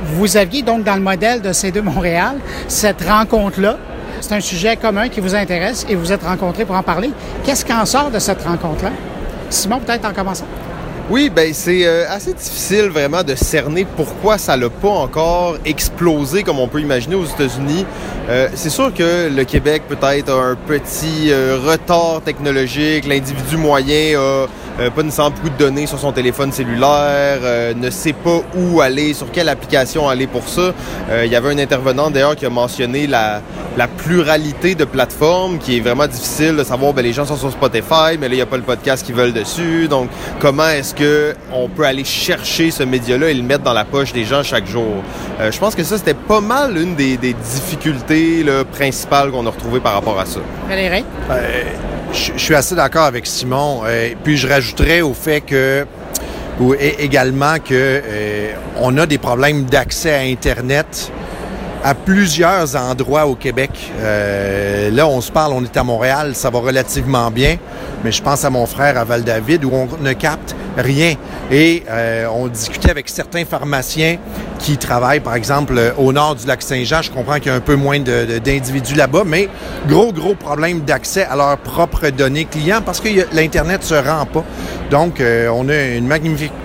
[0.03, 2.35] vous aviez donc dans le modèle de C2 Montréal
[2.67, 3.77] cette rencontre-là.
[4.19, 7.11] C'est un sujet commun qui vous intéresse et vous êtes rencontrés pour en parler.
[7.45, 8.91] Qu'est-ce qu'en sort de cette rencontre-là?
[9.49, 10.47] Simon, peut-être en commençant.
[11.09, 16.43] Oui, ben c'est euh, assez difficile vraiment de cerner pourquoi ça l'a pas encore explosé
[16.43, 17.85] comme on peut imaginer aux États-Unis.
[18.27, 24.19] Euh, c'est sûr que le Québec peut-être a un petit euh, retard technologique, l'individu moyen
[24.19, 24.47] a
[24.79, 28.81] euh, pas nécessairement beaucoup de données sur son téléphone cellulaire, euh, ne sait pas où
[28.81, 30.73] aller, sur quelle application aller pour ça.
[31.09, 33.41] Euh, il y avait un intervenant d'ailleurs qui a mentionné la,
[33.75, 37.51] la pluralité de plateformes qui est vraiment difficile de savoir, ben, les gens sont sur
[37.51, 39.87] Spotify, mais là, il n'y a pas le podcast qu'ils veulent dessus.
[39.87, 40.09] Donc,
[40.39, 44.13] comment est-ce que on peut aller chercher ce média-là et le mettre dans la poche
[44.13, 45.03] des gens chaque jour?
[45.39, 49.49] je pense que ça, c'était pas mal une des, des difficultés là, principales qu'on a
[49.49, 50.39] retrouvées par rapport à ça.
[50.67, 51.05] Valérie?
[52.13, 53.81] je, suis assez d'accord avec Simon.
[53.85, 55.85] Euh, puis je rajouterais au fait que
[56.59, 61.11] ou également que euh, on a des problèmes d'accès à Internet
[61.83, 63.71] à plusieurs endroits au Québec.
[63.99, 67.57] Euh, là, on se parle, on est à Montréal, ça va relativement bien,
[68.03, 71.15] mais je pense à mon frère à Val-David où on ne capte rien.
[71.51, 74.17] Et euh, on discutait avec certains pharmaciens
[74.59, 77.01] qui travaillent, par exemple, au nord du lac Saint-Jean.
[77.01, 79.49] Je comprends qu'il y a un peu moins d'individus là-bas, mais
[79.87, 84.43] gros, gros problème d'accès à leurs propres données clients parce que l'Internet se rend pas.
[84.89, 86.07] Donc, euh, on a une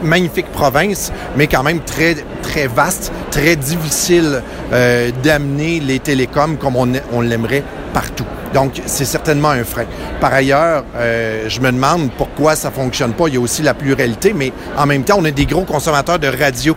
[0.03, 6.77] magnifique province, mais quand même très, très vaste, très difficile euh, d'amener les télécoms comme
[6.77, 7.63] on, l'aimerait
[7.95, 8.27] partout.
[8.53, 9.85] Donc, c'est certainement un frein.
[10.21, 13.29] Par ailleurs, euh, je me demande pourquoi ça fonctionne pas.
[13.29, 16.19] Il y a aussi la pluralité, mais en même temps, on est des gros consommateurs
[16.19, 16.77] de radio.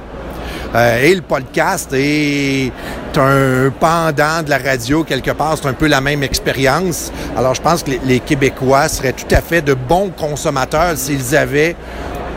[0.74, 2.72] Euh, et le podcast est
[3.18, 5.58] un pendant de la radio quelque part.
[5.58, 7.12] C'est un peu la même expérience.
[7.38, 11.76] Alors, je pense que les Québécois seraient tout à fait de bons consommateurs s'ils avaient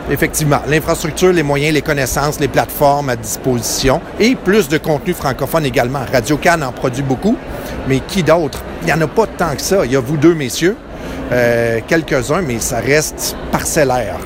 [0.09, 5.65] effectivement, l'infrastructure, les moyens, les connaissances, les plateformes à disposition et plus de contenu francophone
[5.65, 6.01] également.
[6.11, 7.37] Radio Cannes en produit beaucoup,
[7.87, 8.59] mais qui d'autre?
[8.81, 9.85] Il n'y en a pas tant que ça.
[9.85, 10.75] Il y a vous deux, messieurs,
[11.31, 14.17] euh, quelques-uns, mais ça reste parcellaire.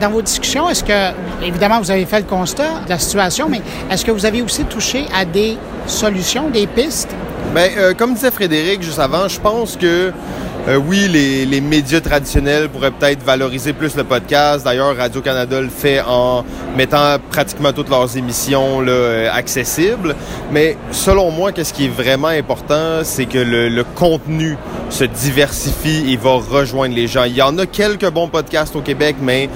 [0.00, 1.12] Dans vos discussions, est-ce que,
[1.42, 4.64] évidemment, vous avez fait le constat de la situation, mais est-ce que vous avez aussi
[4.64, 5.56] touché à des
[5.86, 7.08] solutions, des pistes?
[7.54, 10.12] Bien, euh, comme disait Frédéric juste avant, je pense que
[10.68, 14.64] euh, oui, les, médias traditionnels pourraient peut-être valoriser plus le podcast.
[14.64, 16.44] D'ailleurs, Radio-Canada le fait en
[16.76, 20.16] mettant pratiquement toutes leurs émissions là, euh, accessibles.
[20.50, 24.56] Mais selon moi, qu'est-ce qui est vraiment important, c'est que le, le, contenu
[24.90, 27.24] se diversifie et va rejoindre les gens.
[27.24, 29.48] Il y en a quelques bons podcasts au Québec, mais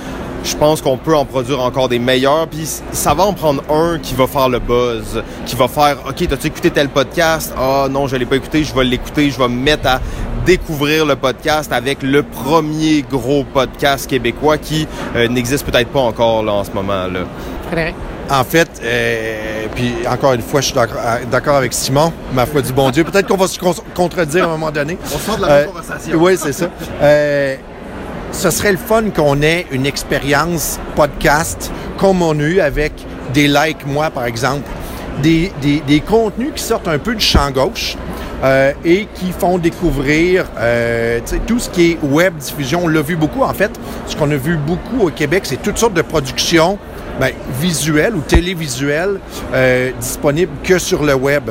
[0.45, 2.47] je pense qu'on peut en produire encore des meilleurs.
[2.49, 6.26] Puis ça va en prendre un qui va faire le buzz, qui va faire OK,
[6.28, 7.53] t'as-tu écouté tel podcast?
[7.57, 10.01] Ah non, je l'ai pas écouté, je vais l'écouter, je vais me mettre à
[10.47, 16.43] découvrir le podcast avec le premier gros podcast québécois qui euh, n'existe peut-être pas encore
[16.43, 17.07] là, en ce moment.
[17.07, 17.20] là.
[17.66, 17.95] Frédéric?
[18.30, 20.76] En fait, euh, puis encore une fois, je suis
[21.30, 23.03] d'accord avec Simon, ma foi du bon Dieu.
[23.03, 23.59] Peut-être qu'on va se
[23.95, 24.97] contredire à un moment donné.
[25.12, 26.16] On sort de la même euh, conversation.
[26.16, 26.66] Oui, c'est ça
[28.33, 32.93] ce serait le fun qu'on ait une expérience podcast comme on a eu avec
[33.35, 34.68] des likes, moi, par exemple.
[35.22, 35.53] Des,
[36.09, 37.97] contenus qui sortent un peu du champ gauche
[38.43, 42.85] euh, et qui font découvrir euh, tout ce qui est web diffusion.
[42.85, 43.70] On l'a vu beaucoup, en fait.
[44.07, 46.78] Ce qu'on a vu beaucoup au Québec, c'est toutes sortes de productions
[47.21, 49.21] ben, visuelles ou télévisuelles
[49.55, 51.51] euh, disponibles que sur le web.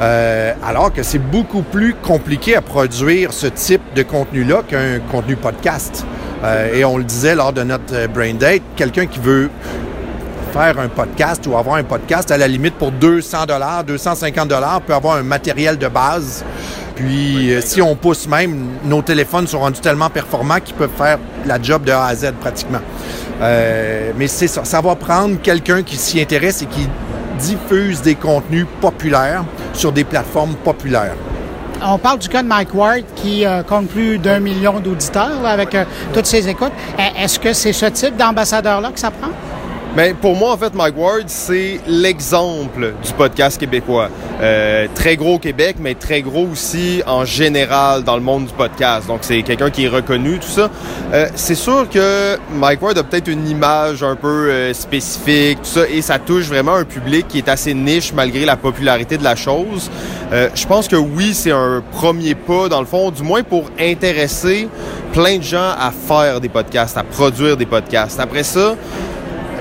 [0.00, 6.04] alors que c'est beaucoup plus compliqué à produire ce type de contenu-là qu'un contenu podcast.
[6.44, 9.48] Euh, et on le disait lors de notre euh, Brain Date, quelqu'un qui veut
[10.54, 14.80] faire un podcast ou avoir un podcast, à la limite pour 200 dollars, 250 dollars,
[14.82, 16.44] peut avoir un matériel de base.
[16.94, 21.18] Puis euh, si on pousse même, nos téléphones sont rendus tellement performants qu'ils peuvent faire
[21.44, 22.80] la job de A à Z pratiquement.
[23.40, 26.88] mais c'est ça, ça va prendre quelqu'un qui s'y intéresse et qui
[27.40, 31.16] diffuse des contenus populaires sur des plateformes populaires
[31.86, 35.74] on parle du cas de Mike Ward qui euh, compte plus d'un million d'auditeurs avec
[35.74, 36.72] euh, toutes ses écoutes.
[37.18, 39.30] Est-ce que c'est ce type d'ambassadeur-là que ça prend?
[39.96, 44.08] Mais pour moi, en fait, Mike Ward, c'est l'exemple du podcast québécois.
[44.40, 48.52] Euh, très gros au Québec, mais très gros aussi en général dans le monde du
[48.52, 49.06] podcast.
[49.06, 50.68] Donc, c'est quelqu'un qui est reconnu, tout ça.
[51.12, 55.78] Euh, c'est sûr que Mike Ward a peut-être une image un peu euh, spécifique, tout
[55.78, 59.22] ça, et ça touche vraiment un public qui est assez niche malgré la popularité de
[59.22, 59.92] la chose.
[60.32, 63.70] Euh, je pense que oui, c'est un premier pas, dans le fond, du moins pour
[63.78, 64.68] intéresser
[65.12, 68.18] plein de gens à faire des podcasts, à produire des podcasts.
[68.18, 68.74] Après ça,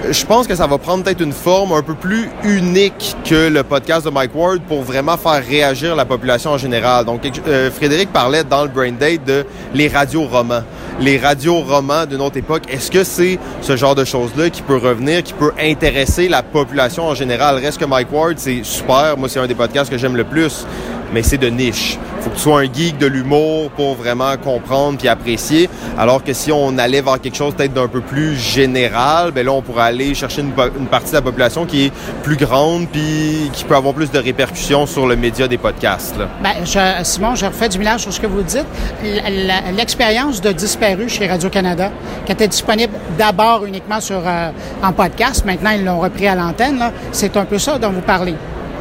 [0.10, 3.64] je pense que ça va prendre peut-être une forme un peu plus unique que le
[3.64, 7.06] podcast de Mike Ward pour vraiment faire réagir la population en général.
[7.06, 10.64] Donc, euh, Frédéric parlait dans le Brain Date de les radios romans.
[11.00, 14.78] Les radios romans d'une autre époque, est-ce que c'est ce genre de choses-là qui peut
[14.78, 17.58] revenir, qui peut intéresser la population en général?
[17.58, 19.16] Reste que Mike Ward, c'est super.
[19.18, 20.66] Moi, c'est un des podcasts que j'aime le plus.
[21.14, 21.98] mais c'est de niche.
[22.24, 25.70] Faut que tu sois un geek de l'humour pour vraiment comprendre puis apprécier.
[25.98, 29.52] Alors que si on allait vers quelque chose peut-être d'un peu plus général, ben là,
[29.52, 31.94] on pourrait aller chercher une, partie de la population qui est
[32.24, 36.16] plus grande puis qui peut avoir plus de répercussions sur le média des podcasts.
[36.42, 36.54] Ben,
[37.04, 38.68] Simon, je refais du mélange sur ce que vous dites.
[39.76, 41.92] L'expérience de Disparu chez Radio-Canada,
[42.26, 44.52] qui était disponible d'abord uniquement sur, euh,
[44.82, 48.36] en podcast, maintenant ils l'ont repris à l'antenne, c'est un peu ça dont vous parlez.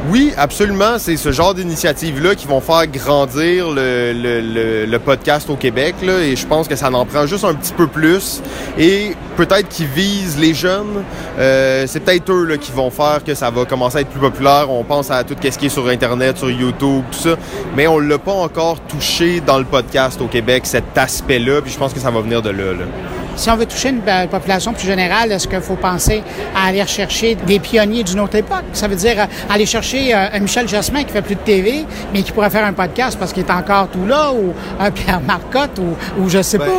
[0.09, 0.99] Oui, absolument.
[0.99, 5.95] C'est ce genre d'initiatives-là qui vont faire grandir le, podcast au Québec.
[6.03, 8.41] Là, et je pense que ça en prend juste un petit peu plus.
[8.77, 11.03] Et peut-être qu'ils visent les jeunes.
[11.39, 14.19] Euh, c'est peut-être eux là, qui vont faire que ça va commencer à être plus
[14.19, 14.69] populaire.
[14.69, 17.35] On pense à tout ce qui est sur Internet, sur YouTube, tout ça.
[17.75, 21.61] Mais on l'a pas encore touché dans le podcast au Québec, cet aspect-là.
[21.61, 22.73] Puis je pense que ça va venir de là.
[22.73, 23.22] là.
[23.35, 26.21] Si on veut toucher une ben, population plus générale, est-ce qu'il faut penser
[26.55, 28.63] à aller chercher des pionniers d'une autre époque?
[28.73, 31.85] Ça veut dire euh, aller chercher euh, un Michel Jasmin qui fait plus de TV,
[32.13, 35.21] mais qui pourrait faire un podcast parce qu'il est encore tout là, ou un Pierre
[35.21, 36.71] Marcotte, ou, ou je sais ben, pas.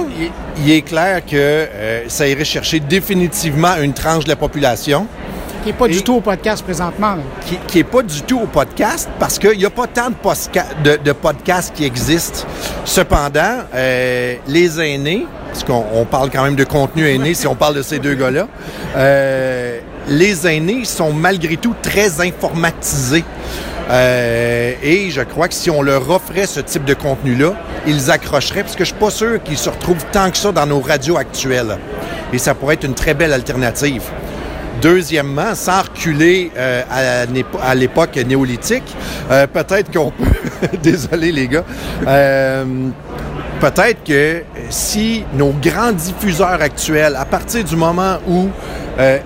[0.65, 5.09] Il, est clair que euh, ça irait chercher définitivement une tranche de la population
[5.65, 7.17] qui n'est pas du tout au podcast présentement.
[7.67, 11.13] Qui n'est pas du tout au podcast parce qu'il n'y a pas tant de, de,
[11.13, 12.47] podcasts qui existent.
[12.85, 17.77] Cependant, euh, les aînés, parce qu'on parle quand même de contenu aîné si on parle
[17.77, 18.47] de ces deux gars-là,
[18.97, 23.25] euh, les aînés sont malgré tout très informatisés.
[23.89, 27.55] Euh, et je crois que si on leur offrait ce type de contenu-là,
[27.87, 30.67] ils accrocheraient, parce que je suis pas sûr qu'ils se retrouvent tant que ça dans
[30.67, 31.79] nos radios actuelles.
[32.35, 34.03] Et ça pourrait être une très belle alternative.
[34.81, 36.83] Deuxièmement, sans reculer euh,
[37.63, 38.95] à l'époque néolithique,
[39.31, 40.25] euh, peut-être qu'on peut...
[40.83, 41.65] Désolé les gars.
[42.07, 42.65] Euh,
[43.61, 48.49] peut-être que si nos grands diffuseurs actuels, à partir du moment où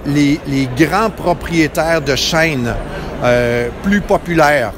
[0.06, 2.72] les, grands propriétaires de chaînes
[3.82, 4.72] plus populaires,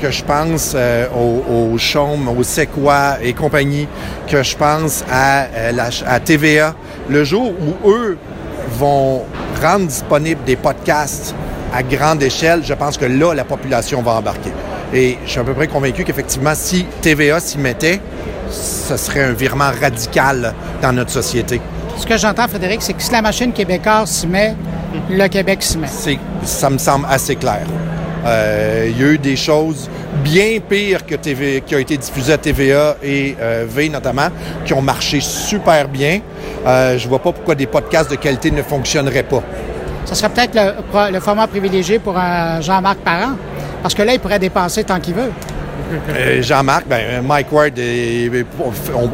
[0.00, 0.76] que je pense
[1.14, 3.88] au, au Chaume, au Sequoia et compagnie,
[4.28, 5.46] que je pense à,
[6.06, 6.74] à TVA,
[7.08, 8.16] le jour où eux
[8.78, 9.24] vont
[9.60, 11.34] rendre disponibles des podcasts
[11.74, 14.52] à grande échelle, je pense que là, la population va embarquer.
[14.94, 18.00] Et je suis à peu près convaincu qu'effectivement, si TVA s'y mettait,
[18.50, 21.60] ce serait un virement radical dans notre société.
[21.96, 24.54] Ce que j'entends, Frédéric, c'est que si la machine québécoise s'y met,
[25.10, 25.88] le Québec s'y met.
[26.44, 27.66] Ça me semble assez clair.
[28.24, 29.88] Euh, il y a eu des choses
[30.22, 34.28] bien pires que TV, qui ont été diffusées à TVA et euh, V notamment,
[34.64, 36.20] qui ont marché super bien.
[36.66, 39.42] Euh, je vois pas pourquoi des podcasts de qualité ne fonctionneraient pas.
[40.04, 40.54] Ça serait peut-être
[41.12, 43.32] le, format privilégié pour Jean-Marc Parent,
[43.82, 45.32] parce que là, il pourrait dépasser tant qu'il veut.
[46.40, 47.72] Jean-Marc, ben, Mike Ward,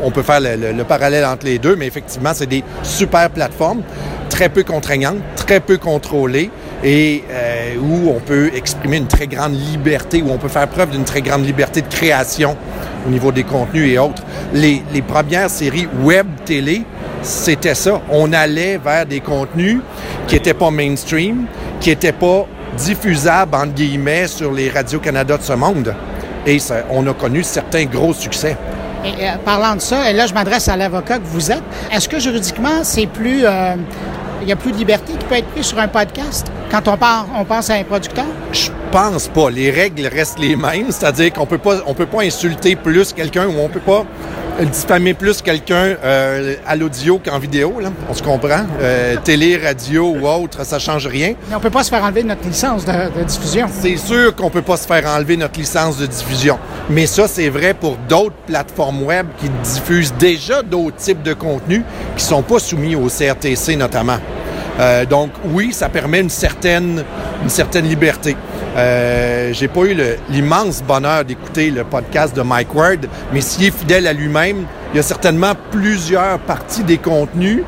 [0.03, 3.83] on, peut faire le, parallèle entre les deux, mais effectivement, c'est des super plateformes,
[4.29, 6.51] très peu contraignantes, très peu contrôlées
[6.83, 10.91] et euh, où on peut exprimer une très grande liberté, où on peut faire preuve
[10.91, 12.57] d'une très grande liberté de création
[13.07, 14.23] au niveau des contenus et autres.
[14.53, 16.83] Les, premières séries web télé,
[17.23, 18.01] c'était ça.
[18.11, 19.81] On allait vers des contenus
[20.27, 21.47] qui n'étaient pas mainstream,
[21.81, 25.95] qui n'étaient pas diffusables, entre guillemets, sur les radios Canada de ce monde.
[26.47, 26.59] Et
[26.91, 28.57] on a connu certains gros succès.
[29.05, 31.63] Et, euh, parlant de ça, et là je m'adresse à l'avocat que vous êtes,
[31.93, 33.75] est-ce que juridiquement c'est plus euh,
[34.43, 36.99] il y a plus de liberté qui peut être prise sur un podcast quand on,
[37.39, 38.25] on pense à un producteur?
[38.53, 39.51] Je pense pas.
[39.51, 43.69] Les règles restent les mêmes, c'est-à-dire qu'on peut peut pas insulter plus quelqu'un ou on
[43.69, 44.05] peut pas
[44.61, 47.91] diffamer plus quelqu'un euh, à l'audio qu'en vidéo, là.
[48.09, 48.67] On se comprend.
[48.81, 51.35] Euh, télé, radio ou autre, ça change rien.
[51.49, 53.67] Mais on peut pas se faire enlever notre licence de, de diffusion.
[53.71, 56.59] C'est sûr qu'on peut pas se faire enlever notre licence de diffusion.
[56.91, 61.83] Mais ça, c'est vrai pour d'autres plateformes web qui diffusent déjà d'autres types de contenus
[62.17, 64.19] qui sont pas soumis au CRTC notamment.
[64.81, 67.05] Euh, donc oui, ça permet une certaine,
[67.43, 68.37] une certaine liberté.
[68.77, 69.97] Euh, j'ai pas eu
[70.31, 74.97] l'immense bonheur d'écouter le podcast de Mike Ward, mais s'il est fidèle à lui-même, il
[74.97, 77.63] y a certainement plusieurs parties des contenus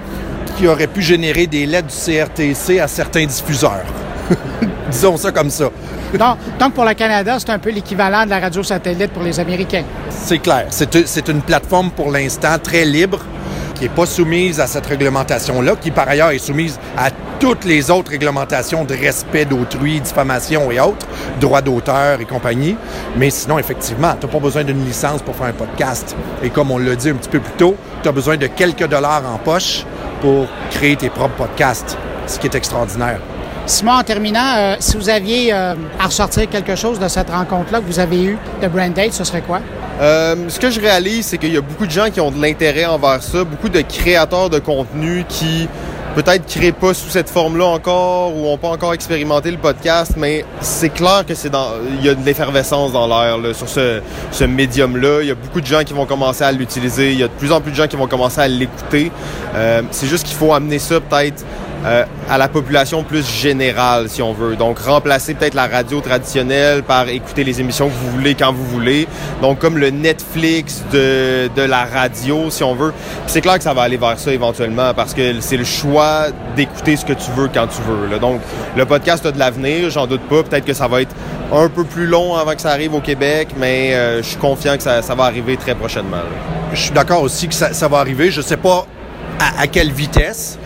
[0.56, 3.84] qui auraient pu générer des lettres du CRTC à certains diffuseurs.
[4.90, 5.64] Disons ça comme ça.
[6.18, 9.38] donc, donc, pour le Canada, c'est un peu l'équivalent de la radio satellite pour les
[9.40, 9.84] Américains.
[10.08, 10.66] C'est clair.
[10.70, 13.18] C'est une plateforme pour l'instant très libre
[13.74, 17.10] qui n'est pas soumise à cette réglementation-là, qui par ailleurs est soumise à
[17.40, 21.06] toutes les autres réglementations de respect d'autrui, diffamation et autres,
[21.40, 22.76] droits d'auteur et compagnie.
[23.16, 26.16] Mais sinon, effectivement, tu n'as pas besoin d'une licence pour faire un podcast.
[26.42, 28.86] Et comme on l'a dit un petit peu plus tôt, tu as besoin de quelques
[28.86, 29.84] dollars en poche
[30.20, 33.20] pour créer tes propres podcasts, ce qui est extraordinaire.
[33.66, 37.80] Simon, en terminant, euh, si vous aviez euh, à ressortir quelque chose de cette rencontre-là
[37.80, 39.60] que vous avez eue de Brand Date, ce serait quoi?
[40.02, 42.40] Euh, ce que je réalise, c'est qu'il y a beaucoup de gens qui ont de
[42.40, 45.66] l'intérêt envers ça, beaucoup de créateurs de contenu qui
[46.14, 50.44] peut-être créent pas sous cette forme-là encore ou ont pas encore expérimenté le podcast, mais
[50.60, 55.22] c'est clair que c'est dans, il y a de l'effervescence dans l'air sur ce, médium-là.
[55.22, 57.12] Il y a beaucoup de gens qui vont commencer à l'utiliser.
[57.12, 59.10] Il y a de plus en plus de gens qui vont commencer à l'écouter.
[59.90, 61.44] C'est juste qu'il faut amener ça peut-être
[61.84, 64.56] euh, à la population plus générale, si on veut.
[64.56, 68.64] Donc, remplacer peut-être la radio traditionnelle par écouter les émissions que vous voulez quand vous
[68.64, 69.06] voulez.
[69.42, 72.92] Donc, comme le Netflix de, de la radio, si on veut.
[73.26, 76.96] c'est clair que ça va aller vers ça éventuellement parce que c'est le choix d'écouter
[76.96, 78.08] ce que tu veux quand tu veux.
[78.10, 78.18] Là.
[78.18, 78.40] Donc,
[78.76, 80.42] le podcast a de l'avenir, j'en doute pas.
[80.42, 81.14] Peut-être que ça va être
[81.52, 84.76] un peu plus long avant que ça arrive au Québec, mais euh, je suis confiant
[84.76, 86.22] que ça, ça, va arriver très prochainement.
[86.72, 88.30] Je suis d'accord aussi que ça, ça va arriver.
[88.30, 88.86] Je sais pas
[89.38, 90.58] à, quelle vitesse.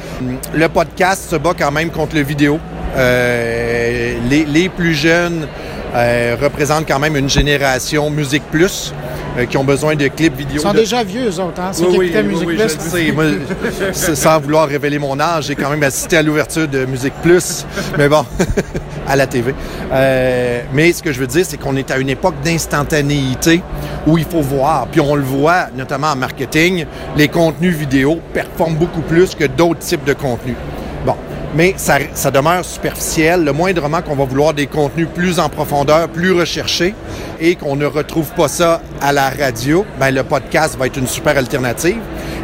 [0.55, 2.59] Le podcast se bat quand même contre le vidéo.
[2.97, 5.47] Euh, les, les, plus jeunes
[5.95, 8.93] euh, représentent quand même une génération Musique Plus.
[9.39, 10.57] Euh, qui ont besoin de clips vidéo.
[10.57, 11.73] Ils sont déjà vieux, eux autres, hein?
[11.73, 12.63] Ceux oui, qui oui, Musique oui, Plus.
[12.63, 13.13] Je sais.
[13.13, 13.25] Moi,
[13.93, 17.65] sans vouloir révéler mon âge, j'ai quand même assisté à l'ouverture de Musique Plus,
[17.97, 18.25] mais bon,
[19.07, 19.55] à la TV.
[19.93, 23.63] Euh, mais ce que je veux dire, c'est qu'on est à une époque d'instantanéité
[24.09, 24.89] où il faut voir.
[24.89, 26.87] Puis on le voit, notamment en marketing,
[27.17, 30.57] les contenus vidéo performent beaucoup plus que d'autres types de contenus.
[31.55, 33.45] Mais ça, ça, demeure superficiel.
[33.45, 36.95] Le moindrement qu'on va vouloir des contenus plus en profondeur, plus recherchés,
[37.41, 41.07] et qu'on ne retrouve pas ça à la radio, ben le podcast va être une
[41.07, 42.01] super alternative.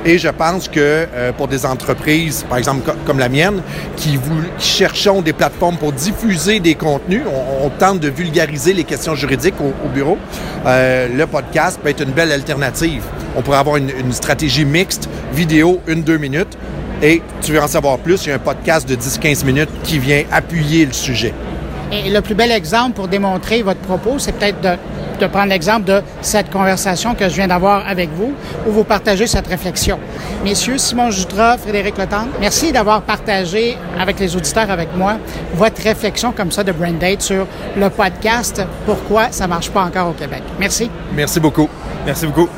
[0.07, 3.63] Et je pense que euh, pour des entreprises, par exemple comme la mienne,
[3.97, 8.75] qui, vous, qui cherchons des plateformes pour diffuser des contenus, on, on tente de vulgariser
[8.75, 10.19] les questions juridiques au, au bureau,
[10.67, 13.03] euh, le podcast peut être une belle alternative.
[13.37, 16.57] On pourrait avoir une, une stratégie mixte, vidéo, une, deux minutes,
[17.03, 19.99] et tu veux en savoir plus, il y a un podcast de 10-15 minutes qui
[19.99, 21.35] vient appuyer le sujet.
[21.93, 24.71] Et le plus bel exemple pour démontrer votre propos, c'est peut-être de,
[25.21, 28.33] de, prendre l'exemple de cette conversation que je viens d'avoir avec vous,
[28.67, 29.99] où vous partagez cette réflexion.
[30.43, 35.19] Messieurs, Simon Jutras, Frédéric Letendre, merci d'avoir partagé avec les auditeurs, avec moi,
[35.55, 39.85] votre réflexion comme ça de Brain Date sur le podcast, pourquoi ça ne marche pas
[39.85, 40.43] encore au Québec.
[40.59, 40.91] Merci.
[41.15, 41.69] Merci beaucoup.
[42.07, 42.49] Merci beaucoup.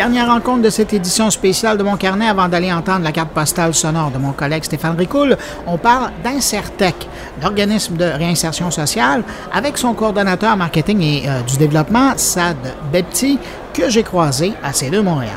[0.00, 3.74] Dernière rencontre de cette édition spéciale de mon carnet avant d'aller entendre la carte postale
[3.74, 5.36] sonore de mon collègue Stéphane Ricoul.
[5.66, 7.06] On parle d'Incertec,
[7.42, 9.22] l'organisme de réinsertion sociale,
[9.52, 12.56] avec son coordonnateur marketing et euh, du développement, Sad
[12.90, 13.38] Bepti,
[13.74, 15.36] que j'ai croisé à C2 Montréal.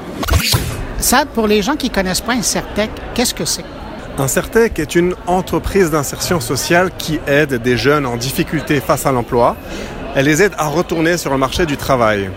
[0.98, 3.66] Sad, pour les gens qui ne connaissent pas Incertec, qu'est-ce que c'est?
[4.18, 9.58] Incertec est une entreprise d'insertion sociale qui aide des jeunes en difficulté face à l'emploi.
[10.16, 12.30] Elle les aide à retourner sur le marché du travail.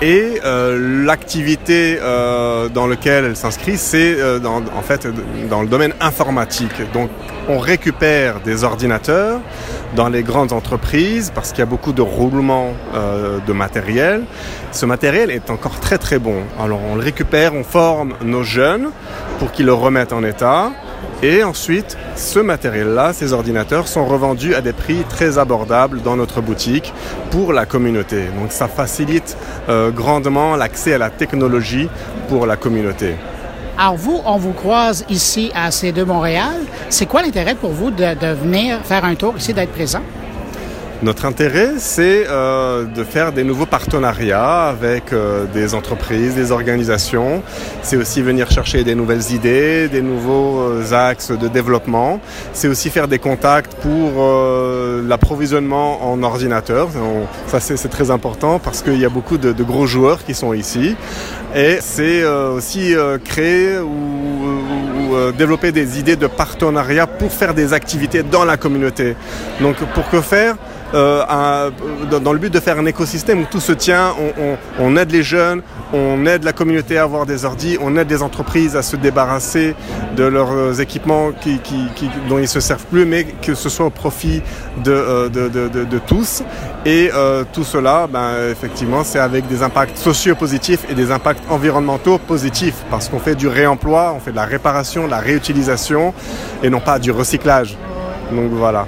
[0.00, 5.08] Et euh, l'activité euh, dans laquelle elle s'inscrit, c'est euh, en fait
[5.50, 6.92] dans le domaine informatique.
[6.92, 7.10] Donc
[7.48, 9.40] on récupère des ordinateurs
[9.96, 14.22] dans les grandes entreprises parce qu'il y a beaucoup de roulement de matériel.
[14.70, 16.42] Ce matériel est encore très très bon.
[16.60, 18.90] Alors on le récupère, on forme nos jeunes
[19.38, 20.70] pour qu'ils le remettent en état.
[21.22, 26.40] Et ensuite, ce matériel-là, ces ordinateurs, sont revendus à des prix très abordables dans notre
[26.40, 26.92] boutique
[27.30, 28.26] pour la communauté.
[28.40, 29.36] Donc ça facilite
[29.68, 31.88] euh, grandement l'accès à la technologie
[32.28, 33.16] pour la communauté.
[33.76, 36.56] Alors vous, on vous croise ici à C2 Montréal.
[36.88, 40.02] C'est quoi l'intérêt pour vous de, de, venir faire un tour ici, d'être présent?
[41.00, 47.40] Notre intérêt, c'est euh, de faire des nouveaux partenariats avec euh, des entreprises, des organisations.
[47.82, 52.18] C'est aussi venir chercher des nouvelles idées, des nouveaux euh, axes de développement.
[52.52, 56.88] C'est aussi faire des contacts pour euh, l'approvisionnement en ordinateur.
[56.96, 60.34] On, ça, c'est très important parce qu'il y a beaucoup de, de, gros joueurs qui
[60.34, 60.96] sont ici.
[61.54, 62.94] Et c'est euh, aussi
[63.24, 69.14] créer ou, ou développer des idées de partenariat pour faire des activités dans la communauté.
[69.60, 70.56] Donc, pour que faire
[70.94, 71.70] euh,
[72.22, 75.10] dans le but de faire un écosystème où tout se tient, on, on, on, aide
[75.10, 75.62] les jeunes,
[75.92, 79.74] on aide la communauté à avoir des ordis, on aide les entreprises à se débarrasser
[80.16, 83.86] de leurs équipements qui, qui, qui, dont ils se servent plus, mais que ce soit
[83.86, 84.42] au profit
[84.82, 86.42] de, euh, de, de, de, de tous.
[86.86, 91.42] Et euh, tout cela, ben, effectivement, c'est avec des impacts sociaux positifs et des impacts
[91.50, 96.14] environnementaux positifs, parce qu'on fait du réemploi, on fait de la réparation, de la réutilisation,
[96.62, 97.76] et non pas du recyclage.
[98.32, 98.86] Donc voilà.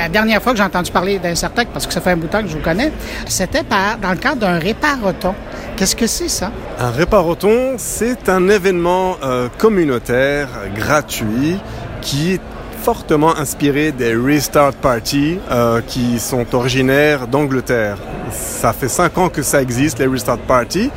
[0.00, 2.32] La dernière fois que j'ai entendu parler d'Incertec, parce que ça fait un bout de
[2.32, 2.90] temps que je vous connais,
[3.26, 3.64] c'était
[4.00, 5.34] dans le cadre d'un réparoton.
[5.76, 6.50] Qu'est-ce que c'est ça?
[6.78, 11.58] Un réparoton, c'est un événement euh, communautaire gratuit
[12.00, 12.40] qui
[12.82, 17.98] fortement inspiré des Restart Party euh, qui sont originaires d'Angleterre.
[18.32, 20.90] Ça fait cinq ans que ça existe, les Restart Party.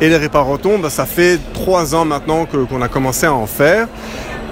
[0.00, 3.86] Et les réparotons, bah, ça fait trois ans maintenant qu'on a commencé à en faire.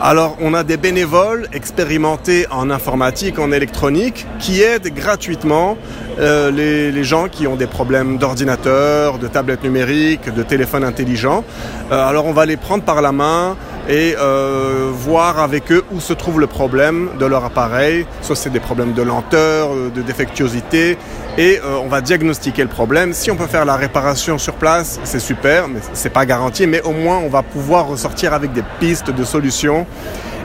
[0.00, 5.78] Alors, on a des bénévoles expérimentés en informatique, en électronique, qui aident gratuitement
[6.18, 11.44] euh, les, gens qui ont des problèmes d'ordinateur, de tablette numérique, de téléphone intelligent.
[11.92, 13.56] Euh, alors, on va les prendre par la main
[13.88, 18.06] et euh, voir avec eux où se trouve le problème de leur appareil.
[18.22, 20.96] Soit c'est des problèmes de lenteur, de défectuosité,
[21.36, 23.12] et on va diagnostiquer le problème.
[23.12, 26.66] Si on peut faire la réparation sur place, c'est super, mais c'est pas garanti.
[26.66, 29.86] Mais au moins, on va pouvoir ressortir avec des pistes de solutions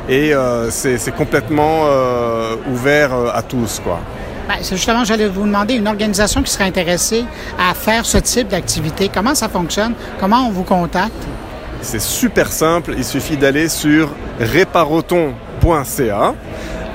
[0.10, 3.80] et euh, c'est complètement euh, ouvert euh, à tous.
[3.84, 4.00] Quoi.
[4.48, 7.24] Ben, justement, j'allais vous demander une organisation qui serait intéressée
[7.60, 9.10] à faire ce type d'activité.
[9.14, 9.94] Comment ça fonctionne?
[10.20, 11.14] Comment on vous contacte?
[11.82, 12.94] C'est super simple.
[12.98, 14.10] Il suffit d'aller sur
[14.40, 16.36] réparoton.ca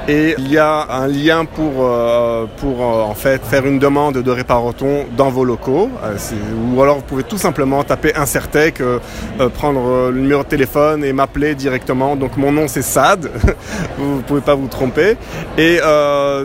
[0.06, 4.18] et il y a un lien pour, euh, pour euh, en fait faire une demande
[4.18, 5.90] de réparoton dans vos locaux.
[6.02, 6.16] Euh,
[6.74, 8.82] ou alors vous pouvez tout simplement taper Incertec,
[9.54, 12.16] prendre le numéro de téléphone et m'appeler directement.
[12.16, 13.30] Donc mon nom c'est Sad,
[13.98, 15.16] vous ne pouvez pas vous tromper.
[15.56, 15.78] Et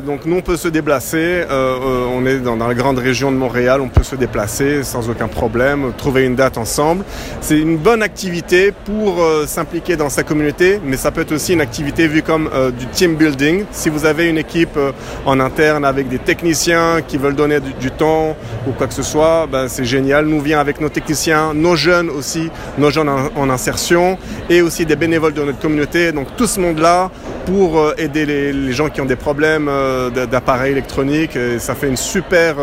[0.06, 3.82] donc nous on peut se déplacer, on est dans, dans, la grande région de Montréal,
[3.82, 7.04] on peut se déplacer sans aucun problème, trouver une date ensemble.
[7.42, 11.62] C'est une bonne activité pour s'impliquer dans sa communauté, mais ça peut être aussi une
[11.62, 14.92] activité vue comme du team building si vous avez une équipe euh,
[15.26, 18.36] en interne avec des techniciens qui veulent donner du, temps
[18.68, 20.26] ou quoi que ce soit, ben c'est génial.
[20.26, 24.18] Nous vient avec nos techniciens, nos jeunes aussi, nos jeunes en, insertion
[24.50, 26.12] et aussi des bénévoles de notre communauté.
[26.12, 27.10] Donc tout ce monde-là
[27.46, 31.38] pour euh, aider les, gens qui ont des problèmes euh, d'appareils électroniques.
[31.58, 32.56] ça fait une super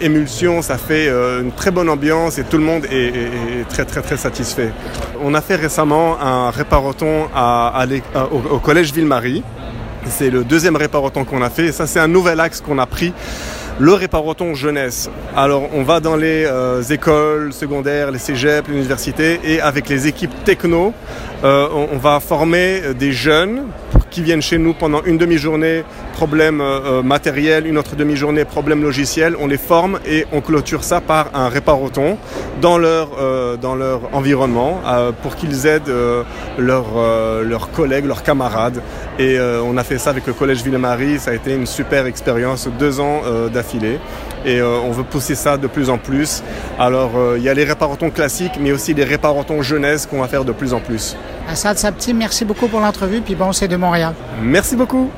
[0.00, 4.16] émulsion, ça fait une très bonne ambiance et tout le monde est, très très très
[4.16, 4.70] satisfait.
[5.22, 6.50] On a fait récemment un
[8.32, 9.42] au, au collège Ville-Marie.
[10.08, 11.66] C'est le deuxième réparoton qu'on a fait.
[11.66, 13.12] Et ça, c'est un nouvel axe qu'on a pris.
[13.78, 15.08] Le réparoton jeunesse.
[15.36, 20.06] Alors, on va dans les euh, écoles secondaires, les cégeps, les universités, et avec les
[20.06, 20.92] équipes techno,
[21.42, 23.64] euh, on, va former des jeunes
[24.12, 29.34] qui viennent chez nous pendant une demi-journée, problème euh, matériel, une autre demi-journée, problème logiciel.
[29.40, 32.18] On les forme et on clôture ça par un réparoton
[32.60, 33.08] dans leur,
[33.60, 34.80] dans leur environnement
[35.22, 35.92] pour qu'ils aident
[36.58, 38.80] leurs, leurs collègues, leurs camarades.
[39.18, 41.18] Et on a fait ça avec le Collège Ville-Marie.
[41.18, 43.98] Ça a été une super expérience, deux ans d'affilée.
[44.44, 46.42] Et on veut pousser ça de plus en plus.
[46.78, 50.44] Alors, il y a les réparatons classiques, mais aussi les réparatons jeunesse qu'on va faire
[50.44, 51.16] de plus en plus.
[51.48, 54.14] Assad Sapti, merci beaucoup pour l'entrevue, puis bon, c'est de Montréal.
[54.40, 55.10] Merci beaucoup.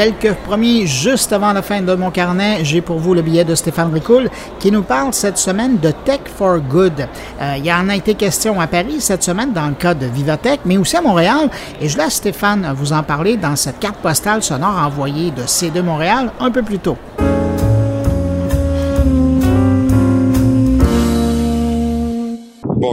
[0.00, 0.14] Tel
[0.46, 3.92] promis juste avant la fin de mon carnet, j'ai pour vous le billet de Stéphane
[3.92, 7.06] Ricoul qui nous parle cette semaine de Tech for Good.
[7.38, 10.06] Euh, il y en a été question à Paris cette semaine dans le cas de
[10.06, 11.50] Vivatech, mais aussi à Montréal.
[11.82, 15.82] Et je laisse Stéphane vous en parler dans cette carte postale sonore envoyée de C2
[15.82, 16.96] Montréal un peu plus tôt.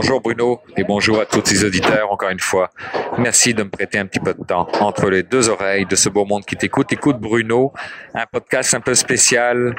[0.00, 2.70] Bonjour Bruno et bonjour à tous les auditeurs encore une fois.
[3.18, 6.08] Merci de me prêter un petit peu de temps entre les deux oreilles de ce
[6.08, 6.92] beau monde qui t'écoute.
[6.92, 7.72] Écoute Bruno,
[8.14, 9.74] un podcast un peu spécial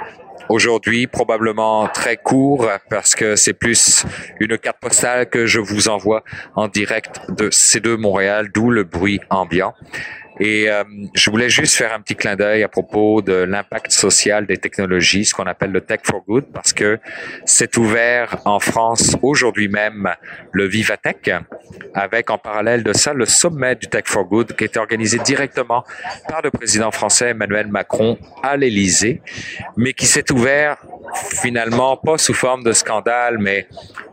[0.50, 4.06] aujourd'hui, probablement très court parce que c'est plus
[4.42, 9.22] une carte postale que je vous envoie en direct de C2 Montréal, d'où le bruit
[9.30, 9.74] ambiant.
[10.40, 10.84] Et euh,
[11.14, 15.26] je voulais juste faire un petit clin d'œil à propos de l'impact social des technologies,
[15.26, 16.98] ce qu'on appelle le Tech for Good, parce que
[17.46, 20.10] c'est ouvert en France aujourd'hui même
[20.52, 21.32] le Vivatech,
[21.94, 25.84] avec en parallèle de ça le sommet du Tech for Good qui est organisé directement
[26.28, 29.22] par le président français Emmanuel Macron à l'Élysée,
[29.76, 30.78] mais qui s'est ouvert
[31.14, 33.68] finalement pas sous forme de scandale, mais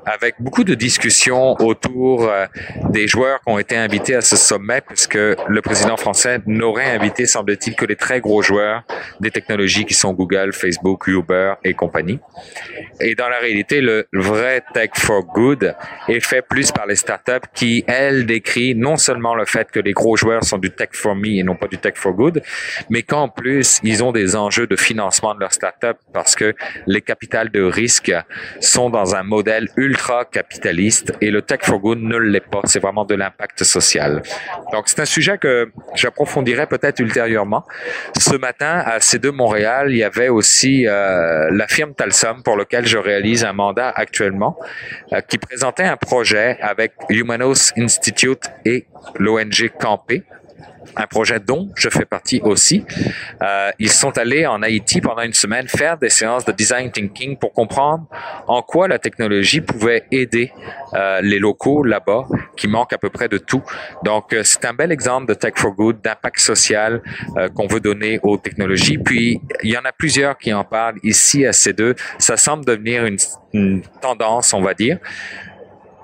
[0.04, 2.46] avec beaucoup de discussions autour euh,
[2.90, 6.15] des joueurs qui ont été invités à ce sommet, puisque le président français
[6.46, 8.82] n'aurait invité, semble-t-il, que les très gros joueurs
[9.20, 12.18] des technologies qui sont Google, Facebook, Uber et compagnie.
[13.00, 15.74] Et dans la réalité, le vrai Tech for Good
[16.08, 19.92] est fait plus par les startups qui, elles, décrivent non seulement le fait que les
[19.92, 22.42] gros joueurs sont du Tech for Me et non pas du Tech for Good,
[22.90, 26.54] mais qu'en plus, ils ont des enjeux de financement de leur startup parce que
[26.86, 28.12] les capitales de risque
[28.60, 32.60] sont dans un modèle ultra-capitaliste et le Tech for Good ne l'est pas.
[32.64, 34.22] C'est vraiment de l'impact social.
[34.72, 35.70] Donc, c'est un sujet que
[36.06, 37.64] j'approfondirai peut-être ultérieurement.
[38.18, 42.86] Ce matin, à C2 Montréal, il y avait aussi euh, la firme Talsum pour lequel
[42.86, 44.56] je réalise un mandat actuellement,
[45.12, 48.86] euh, qui présentait un projet avec Humanos Institute et
[49.18, 50.22] l'ONG Campé
[50.96, 52.84] un projet dont je fais partie aussi.
[53.42, 57.36] Euh, ils sont allés en Haïti pendant une semaine faire des séances de design thinking
[57.36, 58.06] pour comprendre
[58.46, 60.52] en quoi la technologie pouvait aider
[60.94, 62.26] euh, les locaux là-bas
[62.56, 63.62] qui manquent à peu près de tout.
[64.02, 67.02] Donc, euh, c'est un bel exemple de Tech for Good, d'impact social
[67.36, 68.98] euh, qu'on veut donner aux technologies.
[68.98, 71.94] Puis, il y en a plusieurs qui en parlent ici à ces deux.
[72.18, 73.18] Ça semble devenir une,
[73.52, 74.98] une tendance, on va dire.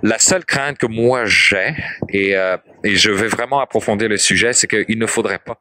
[0.02, 1.76] La seule crainte que moi j'ai,
[2.08, 5.60] et, euh, et je vais vraiment approfondir le sujet, c'est qu'il ne faudrait pas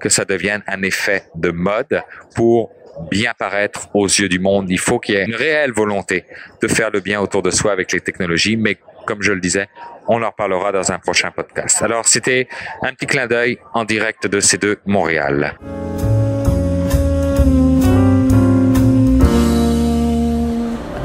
[0.00, 2.02] que ça devienne un effet de mode
[2.34, 2.70] pour
[3.10, 4.70] bien paraître aux yeux du monde.
[4.70, 6.24] Il faut qu'il y ait une réelle volonté
[6.60, 9.68] de faire le bien autour de soi avec les technologies, mais comme je le disais,
[10.08, 11.82] on en parlera dans un prochain podcast.
[11.82, 12.48] Alors, c'était
[12.82, 15.56] un petit clin d'œil en direct de ces deux Montréal.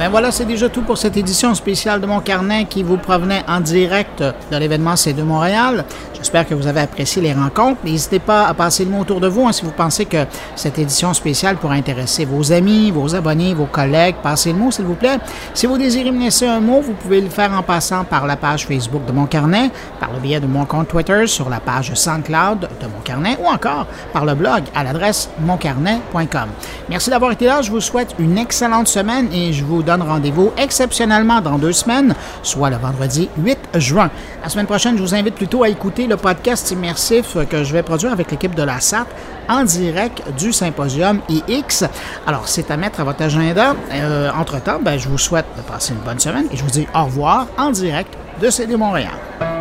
[0.05, 3.43] Ben voilà, c'est déjà tout pour cette édition spéciale de mon carnet qui vous provenait
[3.47, 5.83] en direct de l'événement C2 Montréal.
[6.13, 7.79] J'espère que vous avez apprécié les rencontres.
[7.83, 10.25] N'hésitez pas à passer le mot autour de vous hein, si vous pensez que
[10.55, 14.17] cette édition spéciale pourrait intéresser vos amis, vos abonnés, vos collègues.
[14.21, 15.17] Passez le mot, s'il vous plaît.
[15.55, 18.37] Si vous désirez me laisser un mot, vous pouvez le faire en passant par la
[18.37, 21.93] page Facebook de mon carnet, par le biais de mon compte Twitter, sur la page
[21.95, 26.49] SoundCloud de mon carnet ou encore par le blog à l'adresse moncarnet.com.
[26.89, 27.63] Merci d'avoir été là.
[27.63, 32.15] Je vous souhaite une excellente semaine et je vous donne rendez-vous exceptionnellement dans deux semaines,
[32.43, 34.09] soit le vendredi 8 juin.
[34.43, 37.83] La semaine prochaine, je vous invite plutôt à écouter le podcast immersif que je vais
[37.83, 39.07] produire avec l'équipe de la SAT
[39.49, 41.85] en direct du symposium IX.
[42.27, 43.75] Alors, c'est à mettre à votre agenda.
[43.91, 46.87] Euh, entre-temps, ben, je vous souhaite de passer une bonne semaine et je vous dis
[46.93, 49.54] au revoir en direct de CD Montréal.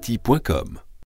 [0.00, 0.89] Goulielminetti.com